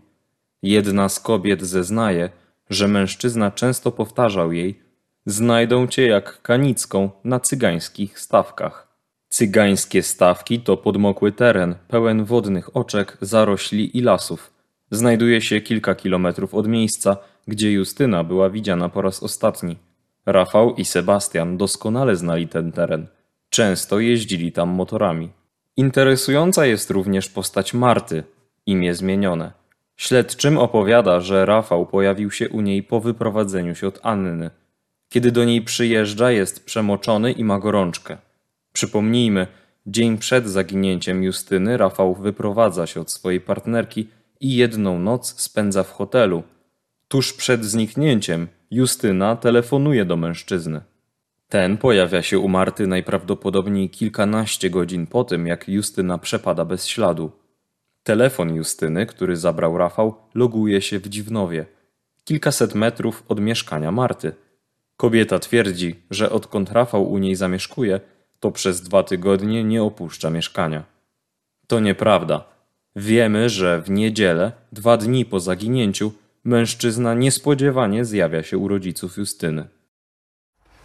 [0.63, 2.29] Jedna z kobiet zeznaje,
[2.69, 4.79] że mężczyzna często powtarzał jej:
[5.25, 8.87] Znajdą cię jak kanicką na cygańskich stawkach.
[9.29, 14.51] Cygańskie stawki to podmokły teren, pełen wodnych oczek, zarośli i lasów.
[14.91, 17.17] Znajduje się kilka kilometrów od miejsca,
[17.47, 19.77] gdzie Justyna była widziana po raz ostatni.
[20.25, 23.07] Rafał i Sebastian doskonale znali ten teren.
[23.49, 25.29] Często jeździli tam motorami.
[25.77, 28.23] Interesująca jest również postać Marty,
[28.65, 29.58] imię zmienione.
[29.99, 34.49] Śledczym opowiada, że Rafał pojawił się u niej po wyprowadzeniu się od Anny.
[35.09, 38.17] Kiedy do niej przyjeżdża, jest przemoczony i ma gorączkę.
[38.73, 39.47] Przypomnijmy,
[39.85, 44.07] dzień przed zaginięciem Justyny Rafał wyprowadza się od swojej partnerki
[44.39, 46.43] i jedną noc spędza w hotelu.
[47.07, 50.81] Tuż przed zniknięciem Justyna telefonuje do mężczyzny.
[51.49, 57.31] Ten pojawia się u Marty najprawdopodobniej kilkanaście godzin po tym, jak Justyna przepada bez śladu.
[58.09, 61.65] Telefon Justyny, który zabrał Rafał, loguje się w Dziwnowie,
[62.23, 64.31] kilkaset metrów od mieszkania Marty.
[64.97, 67.99] Kobieta twierdzi, że odkąd Rafał u niej zamieszkuje,
[68.39, 70.83] to przez dwa tygodnie nie opuszcza mieszkania.
[71.67, 72.43] To nieprawda.
[72.95, 76.11] Wiemy, że w niedzielę, dwa dni po zaginięciu,
[76.43, 79.67] mężczyzna niespodziewanie zjawia się u rodziców Justyny.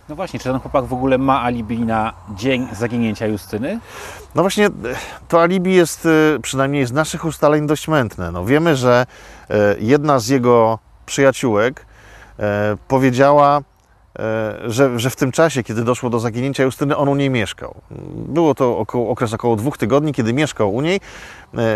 [0.08, 3.80] No właśnie, czy ten chłopak w ogóle ma alibi na dzień zaginięcia Justyny?
[4.34, 4.68] No właśnie,
[5.28, 8.32] to alibi jest e, przynajmniej z naszych ustaleń dość mętne.
[8.32, 9.06] No wiemy, że
[9.50, 11.86] e, jedna z jego przyjaciółek
[12.38, 13.60] e, powiedziała,
[14.66, 17.74] że, że w tym czasie, kiedy doszło do zaginięcia Justyny, on u niej mieszkał.
[18.14, 21.00] Było to około, okres około dwóch tygodni, kiedy mieszkał u niej.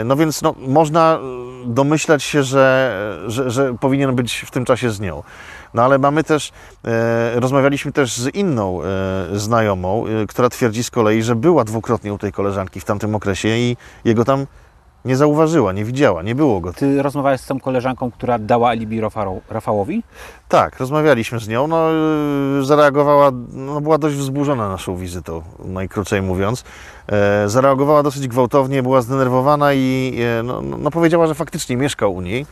[0.04, 1.18] No więc no, można
[1.64, 5.22] domyślać się, że, że, że powinien być w tym czasie z nią.
[5.74, 6.52] No ale mamy też,
[6.84, 8.86] e, rozmawialiśmy też z inną e,
[9.38, 13.48] znajomą, e, która twierdzi z kolei, że była dwukrotnie u tej koleżanki w tamtym okresie
[13.48, 14.46] i jego tam
[15.04, 16.72] nie zauważyła, nie widziała, nie było go.
[16.72, 19.00] Ty rozmawiałeś z tą koleżanką, która dała alibi
[19.50, 20.02] Rafałowi?
[20.48, 21.66] Tak, rozmawialiśmy z nią.
[21.66, 21.88] No,
[22.62, 26.64] zareagowała, no, była dość wzburzona naszą wizytą, najkrócej mówiąc.
[27.12, 32.20] E, zareagowała dosyć gwałtownie, była zdenerwowana i e, no, no, powiedziała, że faktycznie mieszkał u
[32.20, 32.46] niej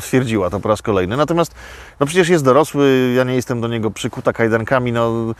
[0.00, 1.16] stwierdziła to po raz kolejny.
[1.16, 1.54] Natomiast
[2.00, 5.34] no przecież jest dorosły, ja nie jestem do niego przykuta kajdankami, no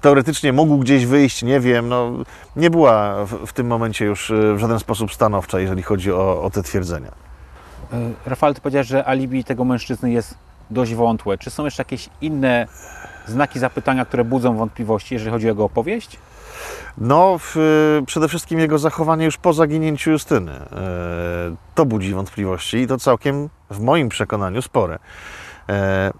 [0.00, 2.12] teoretycznie mógł gdzieś wyjść, nie wiem, no
[2.56, 6.42] nie była w, w tym momencie już e, w żaden sposób stanowcza, jeżeli chodzi o,
[6.42, 7.12] o te twierdzenia.
[7.92, 10.34] E, Rafał, ty powiedziałeś, że alibi tego mężczyzny jest
[10.70, 11.38] dość wątłe.
[11.38, 12.66] Czy są jeszcze jakieś inne
[13.26, 16.18] znaki zapytania, które budzą wątpliwości, jeżeli chodzi o jego opowieść?
[16.98, 17.56] No, w,
[18.06, 20.52] przede wszystkim jego zachowanie już po zaginięciu Justyny.
[20.52, 20.66] E,
[21.74, 24.98] to budzi wątpliwości i to całkiem, w moim przekonaniu, spore.
[25.68, 26.12] E,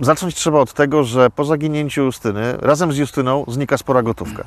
[0.00, 4.44] zacząć trzeba od tego, że po zaginięciu Justyny, razem z Justyną znika spora gotówka.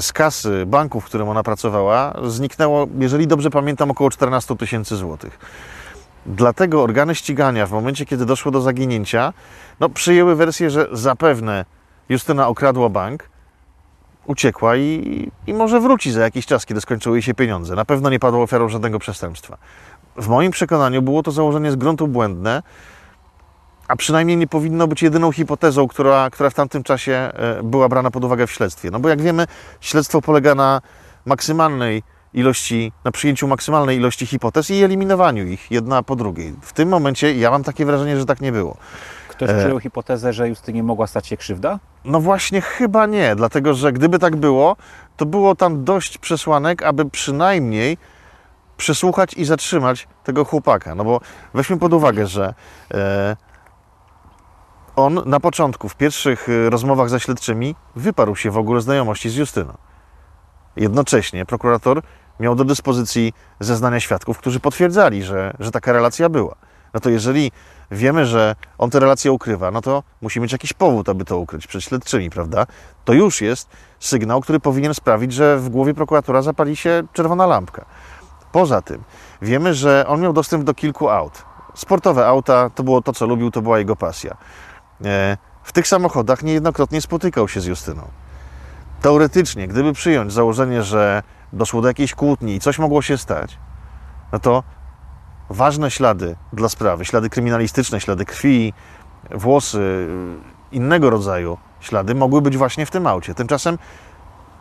[0.00, 5.38] Z kasy banków, w którym ona pracowała, zniknęło, jeżeli dobrze pamiętam, około 14 tysięcy złotych.
[6.26, 9.32] Dlatego organy ścigania w momencie, kiedy doszło do zaginięcia,
[9.80, 11.64] no, przyjęły wersję, że zapewne
[12.08, 13.30] Justyna okradła bank,
[14.28, 17.74] uciekła i, i może wróci za jakiś czas, kiedy skończyły jej się pieniądze.
[17.74, 19.58] Na pewno nie padła ofiarą żadnego przestępstwa.
[20.16, 22.62] W moim przekonaniu było to założenie z gruntu błędne,
[23.88, 28.10] a przynajmniej nie powinno być jedyną hipotezą, która, która w tamtym czasie e, była brana
[28.10, 28.90] pod uwagę w śledztwie.
[28.90, 29.46] No bo jak wiemy,
[29.80, 30.80] śledztwo polega na
[31.26, 32.02] maksymalnej
[32.34, 36.54] ilości, na przyjęciu maksymalnej ilości hipotez i eliminowaniu ich jedna po drugiej.
[36.60, 38.76] W tym momencie ja mam takie wrażenie, że tak nie było.
[39.38, 39.58] Ktoś E.
[39.58, 41.78] przyjął hipotezę, że Justynie mogła stać się krzywda?
[42.04, 44.76] No właśnie chyba nie, dlatego że gdyby tak było,
[45.16, 47.98] to było tam dość przesłanek, aby przynajmniej
[48.76, 50.94] przesłuchać i zatrzymać tego chłopaka.
[50.94, 51.20] No bo
[51.54, 52.54] weźmy pod uwagę, że
[52.94, 53.36] e,
[54.96, 59.36] on na początku, w pierwszych e, rozmowach ze śledczymi, wyparł się w ogóle znajomości z
[59.36, 59.76] Justyną.
[60.76, 62.02] Jednocześnie prokurator
[62.40, 66.54] miał do dyspozycji zeznania świadków, którzy potwierdzali, że, że taka relacja była.
[66.94, 67.52] No to jeżeli
[67.90, 71.66] wiemy, że on tę relację ukrywa, no to musi mieć jakiś powód, aby to ukryć
[71.66, 72.66] przed śledczymi, prawda?
[73.04, 73.68] To już jest
[74.00, 77.84] sygnał, który powinien sprawić, że w głowie prokuratora zapali się czerwona lampka.
[78.52, 79.02] Poza tym
[79.42, 81.42] wiemy, że on miał dostęp do kilku aut.
[81.74, 84.36] Sportowe auta to było to, co lubił, to była jego pasja.
[85.04, 88.02] E, W tych samochodach niejednokrotnie spotykał się z Justyną.
[89.02, 91.22] Teoretycznie, gdyby przyjąć założenie, że
[91.52, 93.58] doszło do jakiejś kłótni i coś mogło się stać,
[94.32, 94.62] no to
[95.50, 98.72] ważne ślady dla sprawy, ślady kryminalistyczne, ślady krwi,
[99.30, 100.08] włosy,
[100.72, 103.34] innego rodzaju ślady mogły być właśnie w tym aucie.
[103.34, 103.78] Tymczasem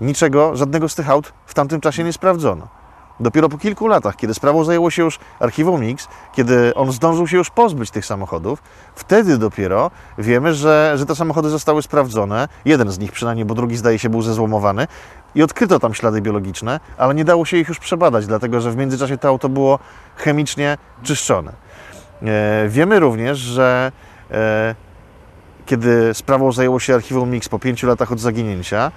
[0.01, 2.67] niczego, żadnego z tych aut w tamtym czasie nie sprawdzono.
[3.19, 7.37] Dopiero po kilku latach, kiedy sprawą zajęło się już archiwum Mix, kiedy on zdążył się
[7.37, 8.63] już pozbyć tych samochodów,
[8.95, 12.47] wtedy dopiero wiemy, że, że te samochody zostały sprawdzone.
[12.65, 14.87] Jeden z nich przynajmniej, bo drugi zdaje się był zezłomowany
[15.37, 18.75] i odkryto tam ślady biologiczne, ale nie dało się ich już przebadać, dlatego że w
[18.75, 19.79] międzyczasie to auto było
[20.15, 21.53] chemicznie czyszczone.
[22.21, 23.91] E, wiemy również, że
[24.31, 24.75] e,
[25.65, 28.91] kiedy sprawą zajęło się archiwum Mix po pięciu latach od zaginięcia,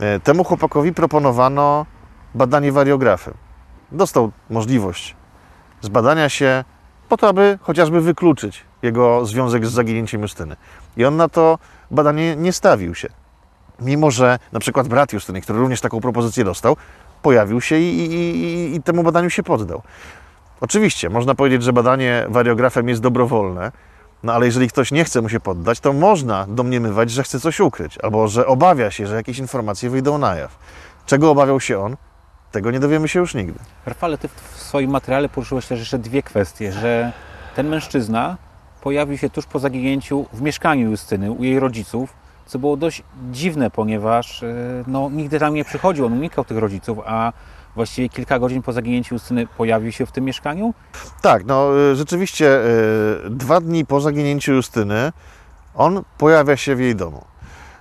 [0.00, 1.86] e, temu chłopakowi proponowano
[2.34, 3.34] badanie wariografem.
[3.92, 5.16] Dostał możliwość
[5.80, 6.64] zbadania się
[7.08, 10.56] po to, aby chociażby wykluczyć jego związek z zaginięciem Justyny.
[10.96, 11.58] I on na to
[11.90, 13.08] badanie nie stawił się.
[13.80, 16.76] Mimo, że na przykład brat Justyny, który również taką propozycję dostał,
[17.22, 19.82] pojawił się i, i, i, i temu badaniu się poddał.
[20.60, 23.72] Oczywiście, można powiedzieć, że badanie wariografem jest dobrowolne,
[24.22, 27.60] no ale jeżeli ktoś nie chce mu się poddać, to można domniemywać, że chce coś
[27.60, 30.58] ukryć, albo że obawia się, że jakieś informacje wyjdą na jaw.
[31.06, 31.96] Czego obawiał się on?
[32.52, 33.58] Tego nie dowiemy się już nigdy.
[33.86, 37.12] Rafale, ty w swoim materiale poruszyłeś też jeszcze dwie kwestie, że
[37.56, 38.36] ten mężczyzna
[38.80, 42.12] pojawił się tuż po zaginięciu w mieszkaniu Justyny, u jej rodziców,
[42.46, 44.54] co było dość dziwne, ponieważ e,
[44.86, 47.32] no, nigdy tam nie przychodził, on unikał tych rodziców, a
[47.74, 50.74] właściwie kilka godzin po zaginięciu Justyny pojawił się w tym mieszkaniu.
[51.22, 52.60] Tak, no y, rzeczywiście
[53.26, 55.12] y, dwa dni po zaginięciu Justyny
[55.74, 57.24] on pojawia się w jej domu.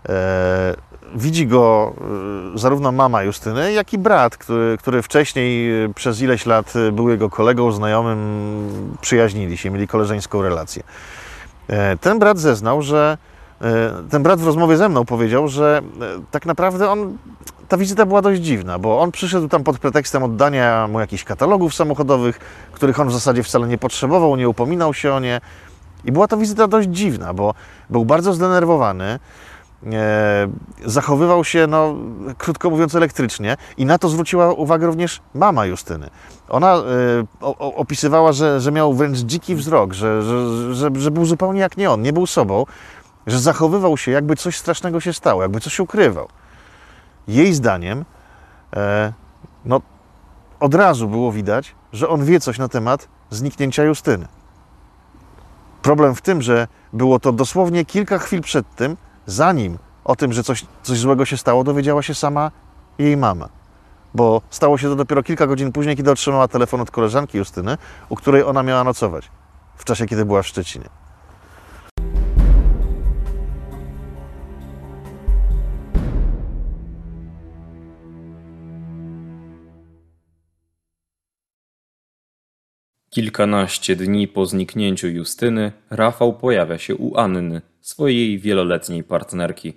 [0.10, 0.76] E,
[1.16, 1.94] Widzi go
[2.56, 7.72] zarówno mama Justyny, jak i brat, który, który wcześniej przez ileś lat był jego kolegą,
[7.72, 10.84] znajomym, przyjaźnili się, mieli koleżeńską relację.
[11.68, 13.35] E, Ten brat zeznał, że e,
[14.10, 17.18] ten brat w rozmowie ze mną powiedział, że e, tak naprawdę on,
[17.68, 21.76] ta wizyta była dość dziwna, bo on przyszedł tam pod pretekstem oddania mu jakichś katalogów
[21.76, 22.40] samochodowych,
[22.72, 25.42] których on w zasadzie wcale nie potrzebował, nie upominał się o nie.
[26.06, 27.54] I była to wizyta dość dziwna, bo
[27.90, 29.20] był bardzo zdenerwowany,
[29.86, 30.48] e,
[30.86, 31.96] zachowywał się, no,
[32.38, 36.10] krótko mówiąc, elektrycznie i na to zwróciła uwagę również mama Justyny.
[36.50, 36.82] Ona e,
[37.60, 41.92] opisywała, że, że miał wręcz dziki wzrok, że, że, że, że był zupełnie jak nie
[41.92, 42.66] on, nie był sobą,
[43.28, 46.28] że zachowywał się, jakby coś strasznego się stało, jakby coś ukrywał.
[47.28, 48.06] Jej zdaniem,
[48.76, 49.14] e,
[49.66, 49.82] no,
[50.60, 54.28] od razu było widać, że on wie coś na temat zniknięcia Justyny.
[55.82, 60.44] Problem w tym, że było to dosłownie kilka chwil przed tym, zanim o tym, że
[60.44, 62.52] coś, coś złego się stało, dowiedziała się sama
[62.98, 63.50] jej mama.
[64.14, 67.78] Bo stało się to dopiero kilka godzin później, kiedy otrzymała telefon od koleżanki Justyny,
[68.10, 69.32] u której ona miała nocować
[69.76, 71.05] w czasie, kiedy była w Szczecinie.
[83.16, 89.74] Kilkanaście dni po zniknięciu Justyny, Rafał pojawia się u Anny, swojej wieloletniej partnerki.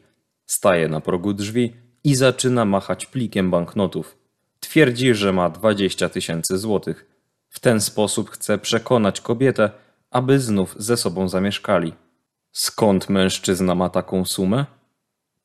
[0.46, 1.72] Staje na progu drzwi
[2.04, 4.18] i zaczyna machać plikiem banknotów.
[4.60, 7.06] Twierdzi, że ma 20 tysięcy złotych.
[7.48, 9.70] W ten sposób chce przekonać kobietę,
[10.10, 11.92] aby znów ze sobą zamieszkali.
[12.52, 14.66] Skąd mężczyzna ma taką sumę?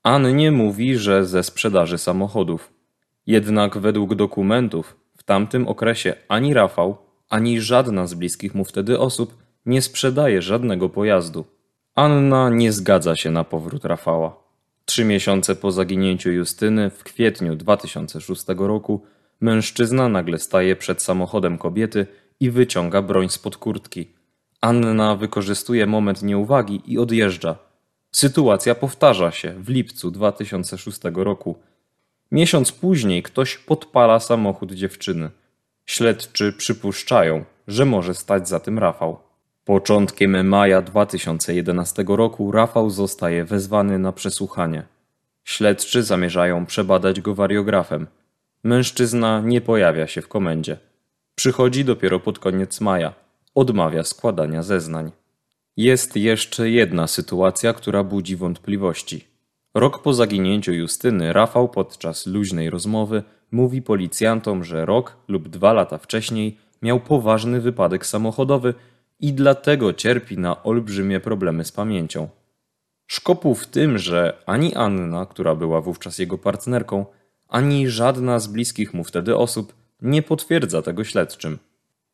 [0.04, 2.74] Annie mówi, że ze sprzedaży samochodów.
[3.28, 7.03] Jednak według dokumentów w tamtym okresie ani Rafał,
[7.34, 11.46] ani żadna z bliskich mu wtedy osób nie sprzedaje żadnego pojazdu.
[11.96, 14.36] Anna nie zgadza się na powrót Rafała.
[14.86, 19.02] Trzy miesiące po zaginięciu Justyny, w kwietniu 2006 roku,
[19.42, 22.08] mężczyzna nagle staje przed samochodem kobiety
[22.40, 24.10] i wyciąga broń spod kurtki.
[24.62, 27.56] Anna wykorzystuje moment nieuwagi i odjeżdża.
[28.12, 31.56] Sytuacja powtarza się w lipcu 2006 roku.
[32.32, 35.30] Miesiąc później ktoś podpala samochód dziewczyny.
[35.86, 39.20] Śledczy przypuszczają, że może stać za tym Rafał.
[39.66, 44.84] Początkiem maja 2011 roku Rafał zostaje wezwany na przesłuchanie.
[45.44, 48.08] Śledczy zamierzają przebadać go wariografem.
[48.64, 50.78] Mężczyzna nie pojawia się w komendzie.
[51.36, 53.14] Przychodzi dopiero pod koniec maja.
[53.56, 55.12] Odmawia składania zeznań.
[55.78, 59.28] Jest jeszcze jedna sytuacja, która budzi wątpliwości.
[59.74, 63.24] Rok po zaginięciu Justyny, Rafał podczas luźnej rozmowy
[63.54, 68.74] mówi policjantom, że rok lub dwa lata wcześniej miał poważny wypadek samochodowy
[69.20, 72.30] i dlatego cierpi na olbrzymie problemy z pamięcią.
[73.08, 77.06] Szkopuł w tym, że ani Anna, która była wówczas jego partnerką,
[77.50, 81.60] ani żadna z bliskich mu wtedy osób nie potwierdza tego śledczym.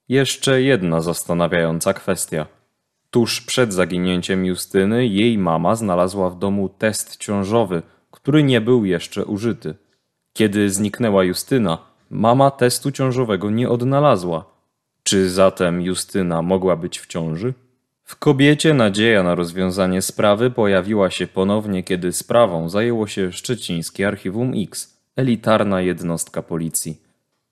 [0.09, 2.45] Jeszcze jedna zastanawiająca kwestia.
[3.09, 7.81] Tuż przed zaginięciem Justyny jej mama znalazła w domu test ciążowy,
[8.11, 9.75] który nie był jeszcze użyty.
[10.39, 11.77] Kiedy zniknęła Justyna,
[12.09, 14.45] mama testu ciążowego nie odnalazła.
[15.03, 17.53] Czy zatem Justyna mogła być w ciąży?
[18.03, 24.53] W kobiecie nadzieja na rozwiązanie sprawy pojawiła się ponownie, kiedy sprawą zajęło się szczecińskie Archiwum
[24.55, 27.01] X, elitarna jednostka policji.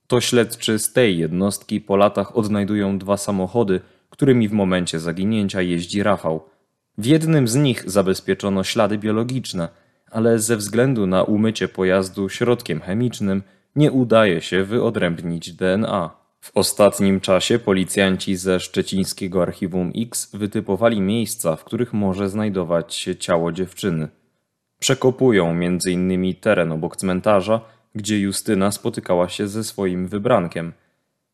[0.07, 6.03] To śledczy z tej jednostki po latach odnajdują dwa samochody, którymi w momencie zaginięcia jeździ
[6.03, 6.43] Rafał.
[6.97, 9.69] W jednym z nich zabezpieczono ślady biologiczne,
[10.17, 13.43] ale ze względu na umycie pojazdu środkiem chemicznym
[13.75, 16.09] nie udaje się wyodrębnić DNA.
[16.41, 23.15] W ostatnim czasie policjanci ze szczecińskiego Archiwum X wytypowali miejsca, w których może znajdować się
[23.15, 24.07] ciało dziewczyny.
[24.79, 26.35] Przekopują m.in.
[26.35, 27.61] teren obok cmentarza,
[27.95, 30.73] gdzie Justyna spotykała się ze swoim wybrankiem.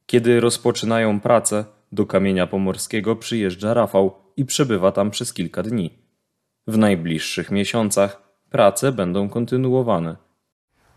[0.05, 5.93] Kiedy rozpoczynają pracę, do kamienia pomorskiego przyjeżdża Rafał i przebywa tam przez kilka dni.
[6.67, 8.23] W najbliższych miesiącach
[8.53, 10.15] prace będą kontynuowane.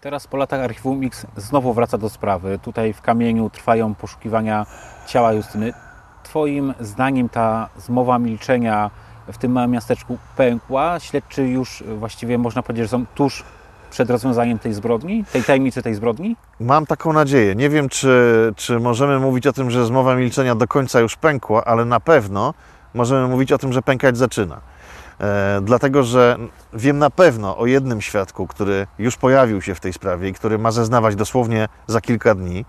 [0.01, 2.59] Teraz po latach Archiwum X znowu wraca do sprawy.
[2.63, 4.67] Tutaj w kamieniu trwają poszukiwania
[5.07, 5.73] ciała Justyny.
[6.23, 8.91] Twoim zdaniem ta zmowa milczenia
[9.33, 11.01] w tym małym miasteczku pękła?
[11.01, 13.45] Śledczy już właściwie można powiedzieć, że są tuż
[13.91, 16.37] przed rozwiązaniem tej zbrodni, tej tajemnicy tej zbrodni?
[16.61, 17.55] Mam taką nadzieję.
[17.55, 21.65] Nie wiem, czy, czy możemy mówić o tym, że zmowa milczenia do końca już pękła,
[21.65, 22.55] ale na pewno
[22.95, 24.61] możemy mówić o tym, że pękać zaczyna.
[25.21, 26.37] E, dlatego, że
[26.73, 30.59] wiem na pewno o jednym świadku, który już pojawił się w tej sprawie i który
[30.59, 32.65] ma zeznawać dosłownie za kilka dni.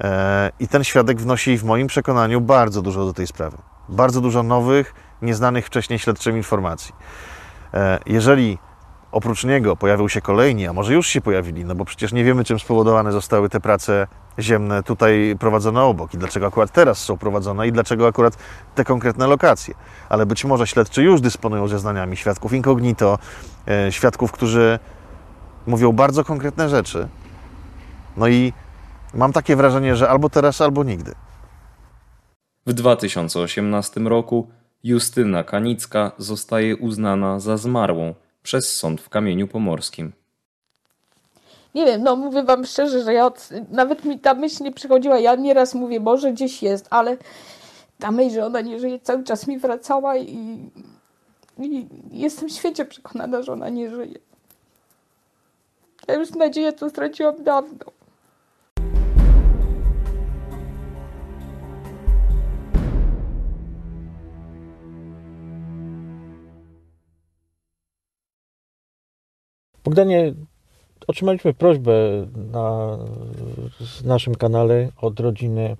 [0.00, 3.56] E, I ten świadek wnosi w moim przekonaniu bardzo dużo do tej sprawy.
[3.88, 6.94] Bardzo dużo nowych, nieznanych wcześniej śledczym informacji.
[7.74, 8.58] E, jeżeli
[9.12, 12.44] oprócz niego pojawią się kolejni, a może już się pojawili, no bo przecież nie wiemy,
[12.44, 14.06] czym spowodowane zostały te prace
[14.38, 18.36] ziemne tutaj prowadzone obok i dlaczego akurat teraz są prowadzone i dlaczego akurat
[18.74, 19.74] te konkretne lokacje.
[20.08, 23.18] Ale być może śledczy już dysponują zeznaniami świadków incognito,
[23.68, 24.78] e, świadków, którzy
[25.66, 27.08] mówią bardzo konkretne rzeczy.
[28.16, 28.52] No i
[29.14, 31.14] mam takie wrażenie, że albo teraz, albo nigdy.
[32.66, 34.48] W 2018 roku
[34.84, 40.12] Justyna Kanicka zostaje uznana za zmarłą przez sąd w Kamieniu Pomorskim.
[41.74, 45.18] Nie wiem, no mówię wam szczerze, że ja od, nawet mi ta myśl nie przychodziła.
[45.18, 47.16] Ja nieraz mówię, może gdzieś jest, ale
[47.98, 50.58] ta myśl, że ona nie żyje, cały czas mi wracała i,
[51.58, 54.18] i jestem świecie przekonana, że ona nie żyje.
[56.08, 57.84] Ja już nadzieję tu straciłam dawno.
[69.84, 70.34] Bogdanie,
[71.06, 71.92] otrzymaliśmy prośbę
[72.52, 72.98] na
[74.04, 75.76] naszym kanale od rodziny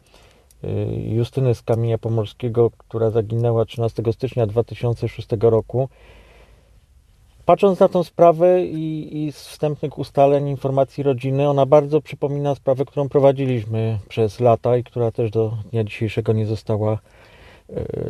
[0.65, 0.69] y,
[1.07, 5.89] Justyny z Kamienia Pomorskiego, która zaginęła 13 stycznia 2006 roku.
[7.45, 12.85] Patrząc na tą sprawę i, i z wstępnych ustaleń, informacji rodziny, ona bardzo przypomina sprawę,
[12.85, 16.99] którą prowadziliśmy przez lata i która też do dnia dzisiejszego nie została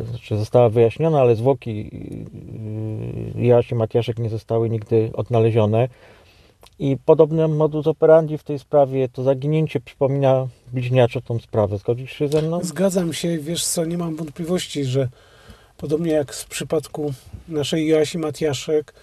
[0.09, 1.91] znaczy została wyjaśniona, ale zwłoki
[3.35, 5.87] e, Jasi Matiaszek nie zostały nigdy odnalezione.
[6.79, 11.77] I podobny modus operandi w tej sprawie, to zaginięcie przypomina bliźniaczo tą sprawę.
[11.77, 12.59] Zgodzisz się ze mną?
[12.63, 15.07] Zgadzam się, wiesz co, nie mam wątpliwości, że
[15.77, 17.13] podobnie jak w przypadku
[17.47, 18.93] naszej Joasi Matiaszek,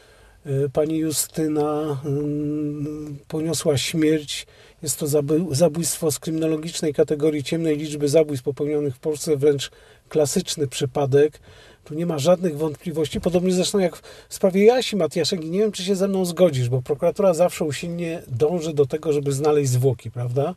[0.46, 4.46] y, pani Justyna mm, poniosła śmierć.
[4.82, 9.70] Jest to zabój- zabójstwo z kryminologicznej kategorii ciemnej liczby zabójstw popełnionych w Polsce, wręcz
[10.08, 11.40] klasyczny przypadek.
[11.84, 13.20] Tu nie ma żadnych wątpliwości.
[13.20, 13.96] Podobnie zresztą jak
[14.28, 15.44] w sprawie Jasi Matiaszek.
[15.44, 19.32] Nie wiem, czy się ze mną zgodzisz, bo prokuratura zawsze usilnie dąży do tego, żeby
[19.32, 20.54] znaleźć zwłoki, prawda?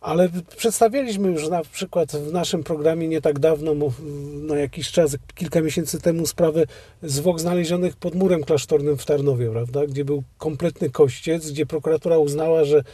[0.00, 3.74] Ale przedstawialiśmy już na przykład w naszym programie nie tak dawno,
[4.32, 6.64] no jakiś czas, kilka miesięcy temu, sprawę
[7.02, 9.86] zwłok znalezionych pod murem klasztornym w Tarnowie, prawda?
[9.86, 12.84] Gdzie był kompletny kościec, gdzie prokuratura uznała, że,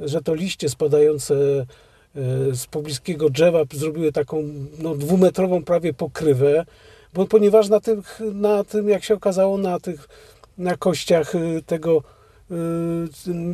[0.00, 1.66] że to liście spadające e,
[2.54, 4.42] z pobliskiego drzewa zrobiły taką
[4.78, 6.64] no, dwumetrową prawie pokrywę,
[7.14, 10.08] bo ponieważ na tym, na tym, jak się okazało, na tych
[10.60, 12.02] na kościach y, tego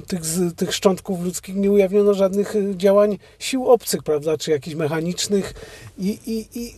[0.06, 4.76] tych, z- tych szczątków ludzkich nie ujawniono żadnych y, działań sił obcych, prawda, czy jakichś
[4.76, 5.54] mechanicznych
[5.98, 6.74] i, i, i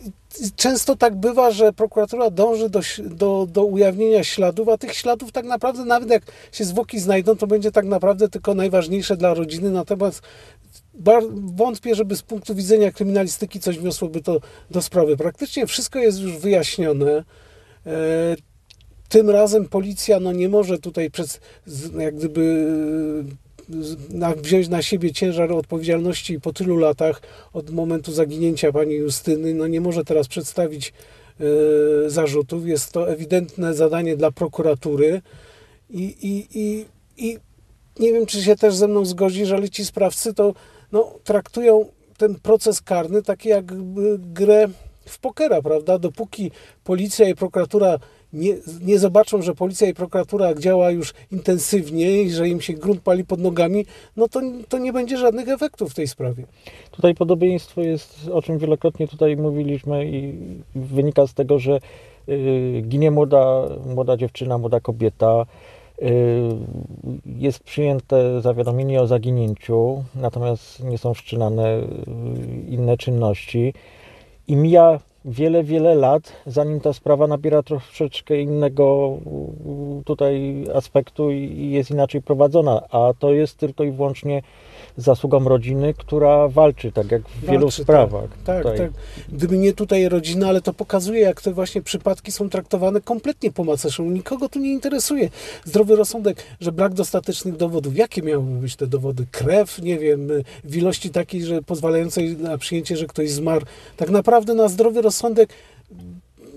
[0.55, 5.45] często tak bywa, że prokuratura dąży do, do, do ujawnienia śladów, a tych śladów tak
[5.45, 10.21] naprawdę, nawet jak się zwłoki znajdą, to będzie tak naprawdę tylko najważniejsze dla rodziny, natomiast
[11.55, 14.39] wątpię, żeby z punktu widzenia kryminalistyki coś wniosłoby to
[14.71, 15.17] do sprawy.
[15.17, 17.23] Praktycznie wszystko jest już wyjaśnione.
[19.09, 21.39] E, tym razem policja no, nie może tutaj przez,
[21.99, 22.67] jak gdyby
[23.69, 27.21] e, na, wziąć na siebie ciężar odpowiedzialności po tylu latach
[27.53, 29.53] od momentu zaginięcia pani Justyny.
[29.53, 30.93] No, nie może teraz przedstawić
[31.39, 32.67] e, zarzutów.
[32.67, 35.21] Jest to ewidentne zadanie dla prokuratury
[35.89, 36.85] i, i, i,
[37.17, 37.37] i
[37.99, 40.53] nie wiem, czy się też ze mną zgodzisz, ale ci sprawcy to
[40.91, 41.85] no, traktują
[42.17, 44.67] ten proces karny tak jakby grę
[45.05, 45.99] w pokera, prawda?
[45.99, 46.51] Dopóki
[46.83, 47.99] policja i prokuratura
[48.33, 53.01] nie, nie zobaczą, że policja i prokuratura działa już intensywnie i że im się grunt
[53.01, 53.85] pali pod nogami,
[54.17, 56.45] no to, to nie będzie żadnych efektów w tej sprawie.
[56.91, 60.33] Tutaj podobieństwo jest, o czym wielokrotnie tutaj mówiliśmy i
[60.75, 61.79] wynika z tego, że
[62.29, 65.45] y, ginie młoda, młoda dziewczyna, młoda kobieta,
[66.01, 66.05] y,
[67.25, 71.85] jest przyjęte zawiadomienie o zaginięciu, natomiast nie są wszczynane y,
[72.69, 73.73] inne czynności
[74.47, 79.17] i mija wiele, wiele lat, zanim ta sprawa nabiera troszeczkę innego
[80.05, 84.41] tutaj aspektu i jest inaczej prowadzona, a to jest tylko i wyłącznie
[84.97, 88.29] zasługą rodziny, która walczy, tak jak w wielu Walczy, sprawach.
[88.45, 88.77] Tak, tutaj.
[88.77, 88.91] tak.
[89.29, 93.63] Gdyby nie tutaj rodzina, ale to pokazuje, jak te właśnie przypadki są traktowane kompletnie po
[93.63, 94.11] macoszemu.
[94.11, 95.29] Nikogo tu nie interesuje
[95.65, 97.97] zdrowy rozsądek, że brak dostatecznych dowodów.
[97.97, 99.25] Jakie miałyby być te dowody?
[99.31, 100.27] Krew, nie wiem,
[100.63, 103.65] w ilości takiej, że pozwalającej na przyjęcie, że ktoś zmarł.
[103.97, 105.49] Tak naprawdę na zdrowy rozsądek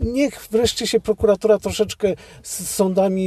[0.02, 3.22] niech wreszcie się prokuratura troszeczkę z sądami,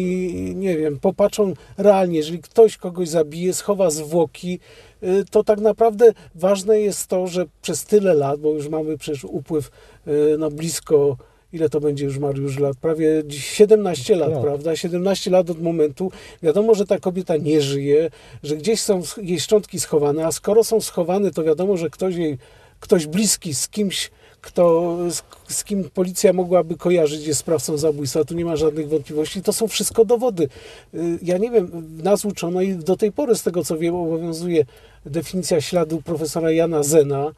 [0.55, 2.17] nie wiem, popatrzą realnie.
[2.17, 4.59] Jeżeli ktoś kogoś zabije, schowa zwłoki,
[5.03, 9.23] y, to tak naprawdę ważne jest to, że przez tyle lat, bo już mamy przecież
[9.23, 9.71] upływ
[10.07, 11.17] y, no blisko,
[11.53, 12.77] ile to będzie już Mariusz lat?
[12.77, 14.41] Prawie dziś 17 lat, Tak.
[14.41, 14.75] prawda?
[14.75, 16.11] 17 lat od momentu.
[16.43, 18.09] Wiadomo, że ta kobieta nie żyje,
[18.43, 22.37] że gdzieś są jej szczątki schowane, a skoro są schowane, to wiadomo, że ktoś jej,
[22.79, 24.11] ktoś bliski z kimś,
[24.45, 25.23] kto, z,
[25.53, 28.25] z kim policja mogłaby kojarzyć, jest sprawcą zabójstwa.
[28.25, 29.41] Tu nie ma żadnych wątpliwości.
[29.41, 30.49] To są wszystko dowody.
[30.93, 34.65] Y, Ja nie wiem, nas uczono i do tej pory, z tego co wiem, obowiązuje
[35.05, 37.31] definicja śladu profesora Jana Zena,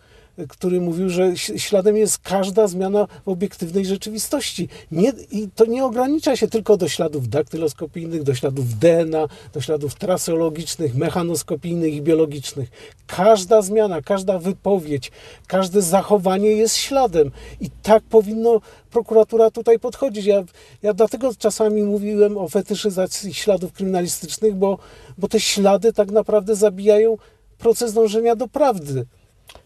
[0.50, 4.70] który mówił, że śladem jest każda zmiana w obiektywnej rzeczywistości.
[4.92, 9.96] Nie, I to nie ogranicza się tylko do śladów daktyloskopijnych, do śladów DNA, do śladów
[9.96, 12.70] traseologicznych, mechanoskopijnych i biologicznych.
[13.08, 15.12] Każda zmiana, każda wypowiedź,
[15.48, 17.32] każde zachowanie jest śladem.
[17.62, 18.62] I tak powinno
[18.92, 20.26] prokuratura tutaj podchodzić.
[20.26, 20.44] Ja,
[20.84, 24.78] ja dlatego czasami mówiłem o fetyszyzacji śladów kryminalistycznych, bo,
[25.18, 27.18] bo te ślady tak naprawdę zabijają
[27.58, 29.06] proces dążenia do prawdy.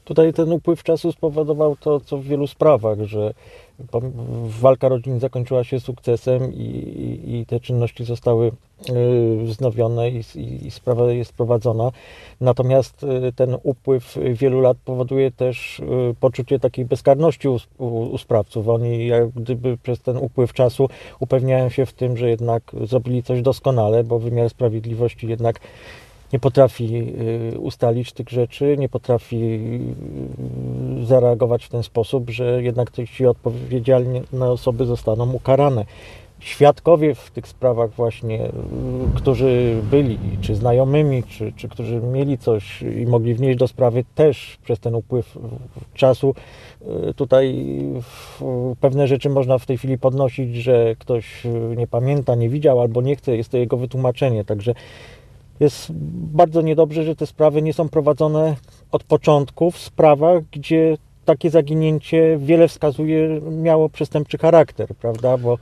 [0.05, 3.33] Tutaj ten upływ czasu spowodował to, co w wielu sprawach, że
[4.61, 8.51] walka rodzin zakończyła się sukcesem i, i, i te czynności zostały
[8.89, 10.23] y, wznowione i,
[10.65, 11.91] i, sprawa jest prowadzona.
[12.41, 15.83] Natomiast y, ten upływ wielu lat powoduje też y,
[16.19, 18.67] poczucie takiej bezkarności u, u, u sprawców.
[18.67, 20.89] Oni jak gdyby przez ten upływ czasu
[21.19, 25.59] upewniają się w tym, że jednak zrobili coś doskonale, bo wymiar sprawiedliwości jednak
[26.33, 27.13] nie potrafi
[27.53, 29.59] y, ustalić tych rzeczy, nie potrafi
[31.01, 34.21] y, zareagować w ten sposób, że jednak ci odpowiedzialne
[34.51, 35.85] osoby zostaną ukarane.
[36.39, 38.51] Świadkowie w tych sprawach właśnie, y,
[39.15, 44.57] którzy byli czy znajomymi, czy, czy którzy mieli coś i mogli wnieść do sprawy też
[44.63, 45.37] przez ten upływ
[45.93, 46.35] czasu,
[47.15, 47.65] tutaj
[48.79, 51.43] pewne rzeczy można w tej chwili podnosić, że ktoś
[51.77, 54.73] nie pamięta, nie widział albo nie chce, jest to jego wytłumaczenie, także
[55.61, 55.91] jest
[56.33, 58.55] bardzo niedobrze, że te sprawy nie są prowadzone
[58.91, 65.37] od początku w sprawach, gdzie takie zaginięcie wiele wskazuje miało przestępczy charakter, prawda?
[65.37, 65.57] Bo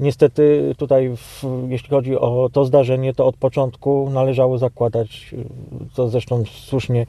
[0.00, 5.34] Niestety tutaj, w, jeśli chodzi o to zdarzenie, to od początku należało zakładać,
[5.92, 7.06] co zresztą słusznie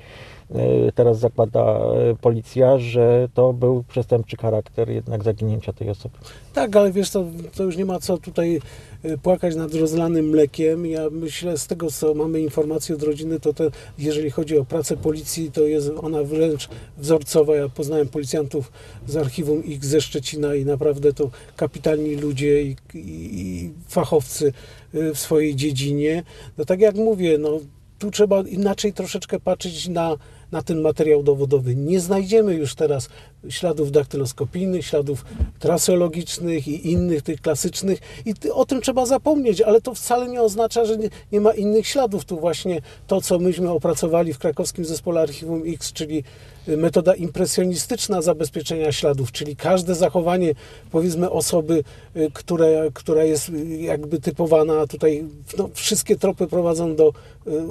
[0.95, 6.15] teraz zakłada e, policja, że to był przestępczy charakter jednak zaginięcia tej osoby.
[6.53, 7.25] Tak, ale wiesz, to,
[7.63, 8.59] już nie ma co tutaj
[9.05, 10.85] y, płakać nad rozlanym mlekiem.
[10.85, 14.97] Ja myślę, z tego co mamy informacje od rodziny, to te, jeżeli chodzi o pracę
[14.97, 17.55] policji, to jest ona wręcz wzorcowa.
[17.55, 18.71] Ja poznałem policjantów
[19.07, 22.99] z archiwum X ze Szczecina i naprawdę to kapitalni ludzie i, i,
[23.41, 24.53] i fachowcy
[24.93, 26.23] w swojej dziedzinie.
[26.57, 27.59] No tak jak mówię, no
[27.99, 30.17] tu trzeba inaczej troszeczkę patrzeć na,
[30.51, 31.75] na ten materiał dowodowy.
[31.75, 33.09] Nie znajdziemy już teraz
[33.49, 35.25] śladów daktyloskopijnych, śladów
[35.59, 40.85] traseologicznych i innych tych klasycznych i o tym trzeba zapomnieć, ale to wcale nie oznacza,
[40.85, 42.25] że nie, nie ma innych śladów.
[42.25, 46.23] Tu właśnie to, co myśmy opracowali w krakowskim zespole Archiwum X, czyli
[46.67, 50.53] y, metoda impresjonistyczna zabezpieczenia śladów, czyli każde zachowanie,
[50.91, 51.83] powiedzmy, osoby,
[52.15, 55.23] y, które, która jest y, jakby typowana, tutaj
[55.57, 57.13] no, wszystkie tropy prowadzą do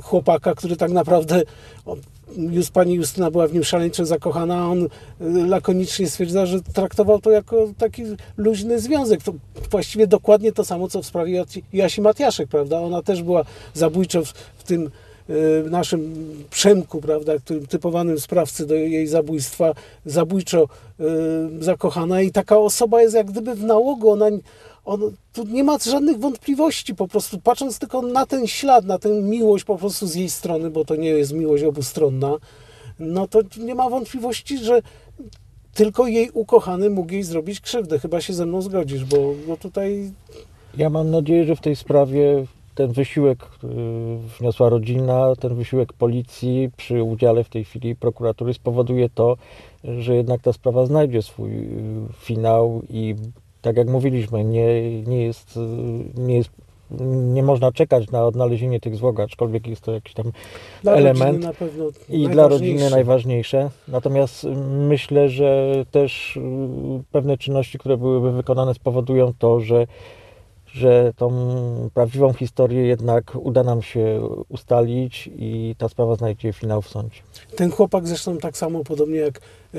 [0.02, 1.42] chłopaka, który tak naprawdę,
[2.36, 4.88] już pani Justyna była w nim szaleńczo zakochana, a on y,
[5.46, 8.02] lakonicznie stwierdza, że traktował to jako taki
[8.36, 9.22] luźny związek.
[9.22, 9.32] To
[9.70, 12.80] właściwie dokładnie to samo, co w sprawie Jasi- Matiaszek, prawda?
[12.80, 14.28] Ona też była zabójczo w,
[14.58, 14.90] w tym
[15.70, 19.74] naszym Przemku, prawda, którym typowanym sprawcy do jej zabójstwa,
[20.06, 20.68] zabójczo
[21.00, 21.04] y,
[21.64, 24.26] zakochana i taka osoba jest jak gdyby w nałogu, ona
[24.84, 25.00] on,
[25.32, 29.64] tu nie ma żadnych wątpliwości, po prostu patrząc tylko na ten ślad, na tę miłość
[29.64, 32.36] po prostu z jej strony, bo to nie jest miłość obustronna,
[32.98, 34.82] no to nie ma wątpliwości, że
[35.74, 37.98] tylko jej ukochany mógł jej zrobić krzywdę.
[37.98, 40.12] Chyba się ze mną zgodzisz, bo, bo tutaj
[40.76, 43.74] Ja mam nadzieję, że w tej sprawie ten wysiłek, który
[44.38, 49.36] wniosła rodzina, ten wysiłek policji przy udziale w tej chwili prokuratury spowoduje to,
[49.84, 51.68] że jednak ta sprawa znajdzie swój y,
[52.18, 53.14] finał i
[53.62, 55.60] tak jak mówiliśmy, nie, nie jest, y,
[56.20, 56.50] nie jest
[57.32, 60.32] nie można czekać na odnalezienie tych zwłok, aczkolwiek jest to jakiś tam
[60.82, 61.46] dla element
[62.08, 63.70] i dla rodziny najważniejsze.
[63.88, 64.48] Natomiast y,
[64.88, 66.40] myślę, że też y,
[67.12, 69.86] pewne czynności, które byłyby wykonane, spowodują to, że,
[70.72, 71.30] że tą
[71.94, 77.20] prawdziwą historię jednak uda nam się ustalić i ta sprawa znajdzie finał w sądzie.
[77.56, 79.78] Ten chłopak zresztą tak samo, podobnie jak e,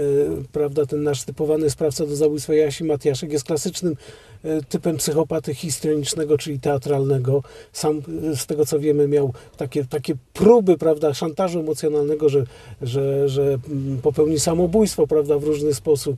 [0.52, 3.96] prawda, ten nasz typowany sprawca do zabójstwa Jasi Matiaszek, jest klasycznym
[4.44, 7.44] e, typem psychopaty histrionicznego, czyli teatralnego.
[7.74, 12.44] Sam e, z tego co wiemy miał takie, takie próby prawda, szantażu emocjonalnego, że,
[12.82, 16.18] że, że mm, popełni samobójstwo prawda, w różny sposób.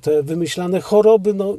[0.00, 1.56] Te wymyślane choroby, no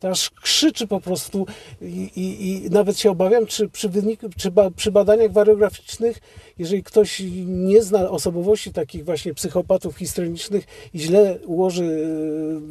[0.00, 1.46] to aż krzyczy po prostu
[1.82, 6.20] i, i, i nawet się obawiam, czy przy, wynik, czy ba, przy badaniach wariograficznych,
[6.58, 10.64] jeżeli ktoś nie zna osobowości takich właśnie psychopatów histrionicznych
[10.94, 12.06] i źle ułoży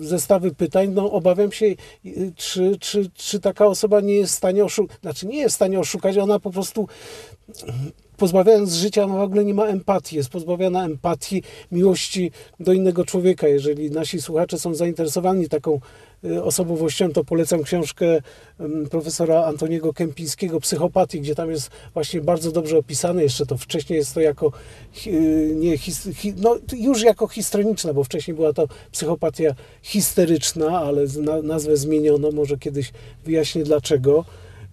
[0.01, 1.76] e, zestawy pytań, no obawiam się, e,
[2.36, 5.80] czy, czy, czy taka osoba nie jest w stanie oszukać, znaczy nie jest w stanie
[5.80, 6.88] oszukać, ona po prostu
[8.18, 13.47] pozbawiając życia, ona w ogóle nie ma empatii, jest pozbawiona empatii, miłości do innego człowieka.
[13.47, 15.80] Jeżeli nasi słuchacze są zainteresowani taką
[16.44, 18.06] osobowością, to polecam książkę
[18.60, 23.98] ym, profesora Antoniego Kępińskiego Psychopatii, gdzie tam jest właśnie bardzo dobrze opisane, jeszcze to wcześniej
[23.98, 24.52] jest to jako
[25.08, 31.02] y, nie, his, hi, no, już jako histroniczna, bo wcześniej była to psychopatia histeryczna, ale
[31.44, 32.92] nazwę zmieniono, może kiedyś
[33.26, 34.26] wyjaśnię dlaczego.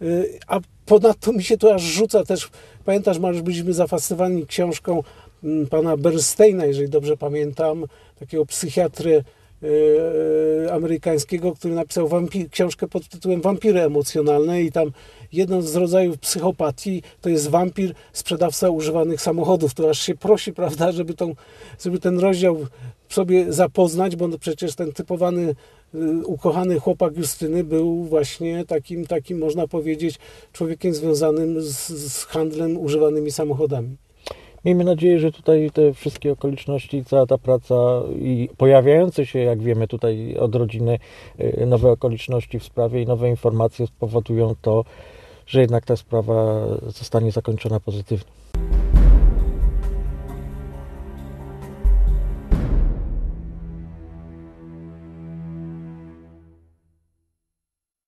[0.03, 2.51] Y, A ponadto mi się tu aż rzuca też,
[2.85, 5.03] pamiętasz Mariusz, byliśmy zafascynowani książką
[5.45, 7.87] mm, pana Bernsteina, jeżeli dobrze pamiętam,
[8.19, 9.25] takiego psychiatry
[9.63, 14.93] y, amerykańskiego, który napisał wampir, książkę pod tytułem Wampiry emocjonalne i tam
[15.33, 19.75] jedną z rodzajów psychopatii to jest wampir, sprzedawca używanych samochodów.
[19.75, 21.35] To aż się prosi, prawda, żeby, tą,
[21.85, 22.67] żeby ten rozdział
[23.09, 25.55] sobie zapoznać, bo no przecież ten typowany
[25.95, 30.19] y, ukochany chłopak Justyny był właśnie takim, takim można powiedzieć,
[30.53, 33.97] człowiekiem związanym z, z handlem używanymi samochodami.
[34.65, 37.75] Miejmy nadzieję, że tutaj te wszystkie okoliczności, cała ta praca
[38.19, 40.99] i pojawiające się, jak wiemy, tutaj od rodziny
[41.41, 44.85] y, nowe okoliczności w sprawie i nowe informacje spowodują to,
[45.47, 48.31] że jednak ta sprawa zostanie zakończona pozytywnie.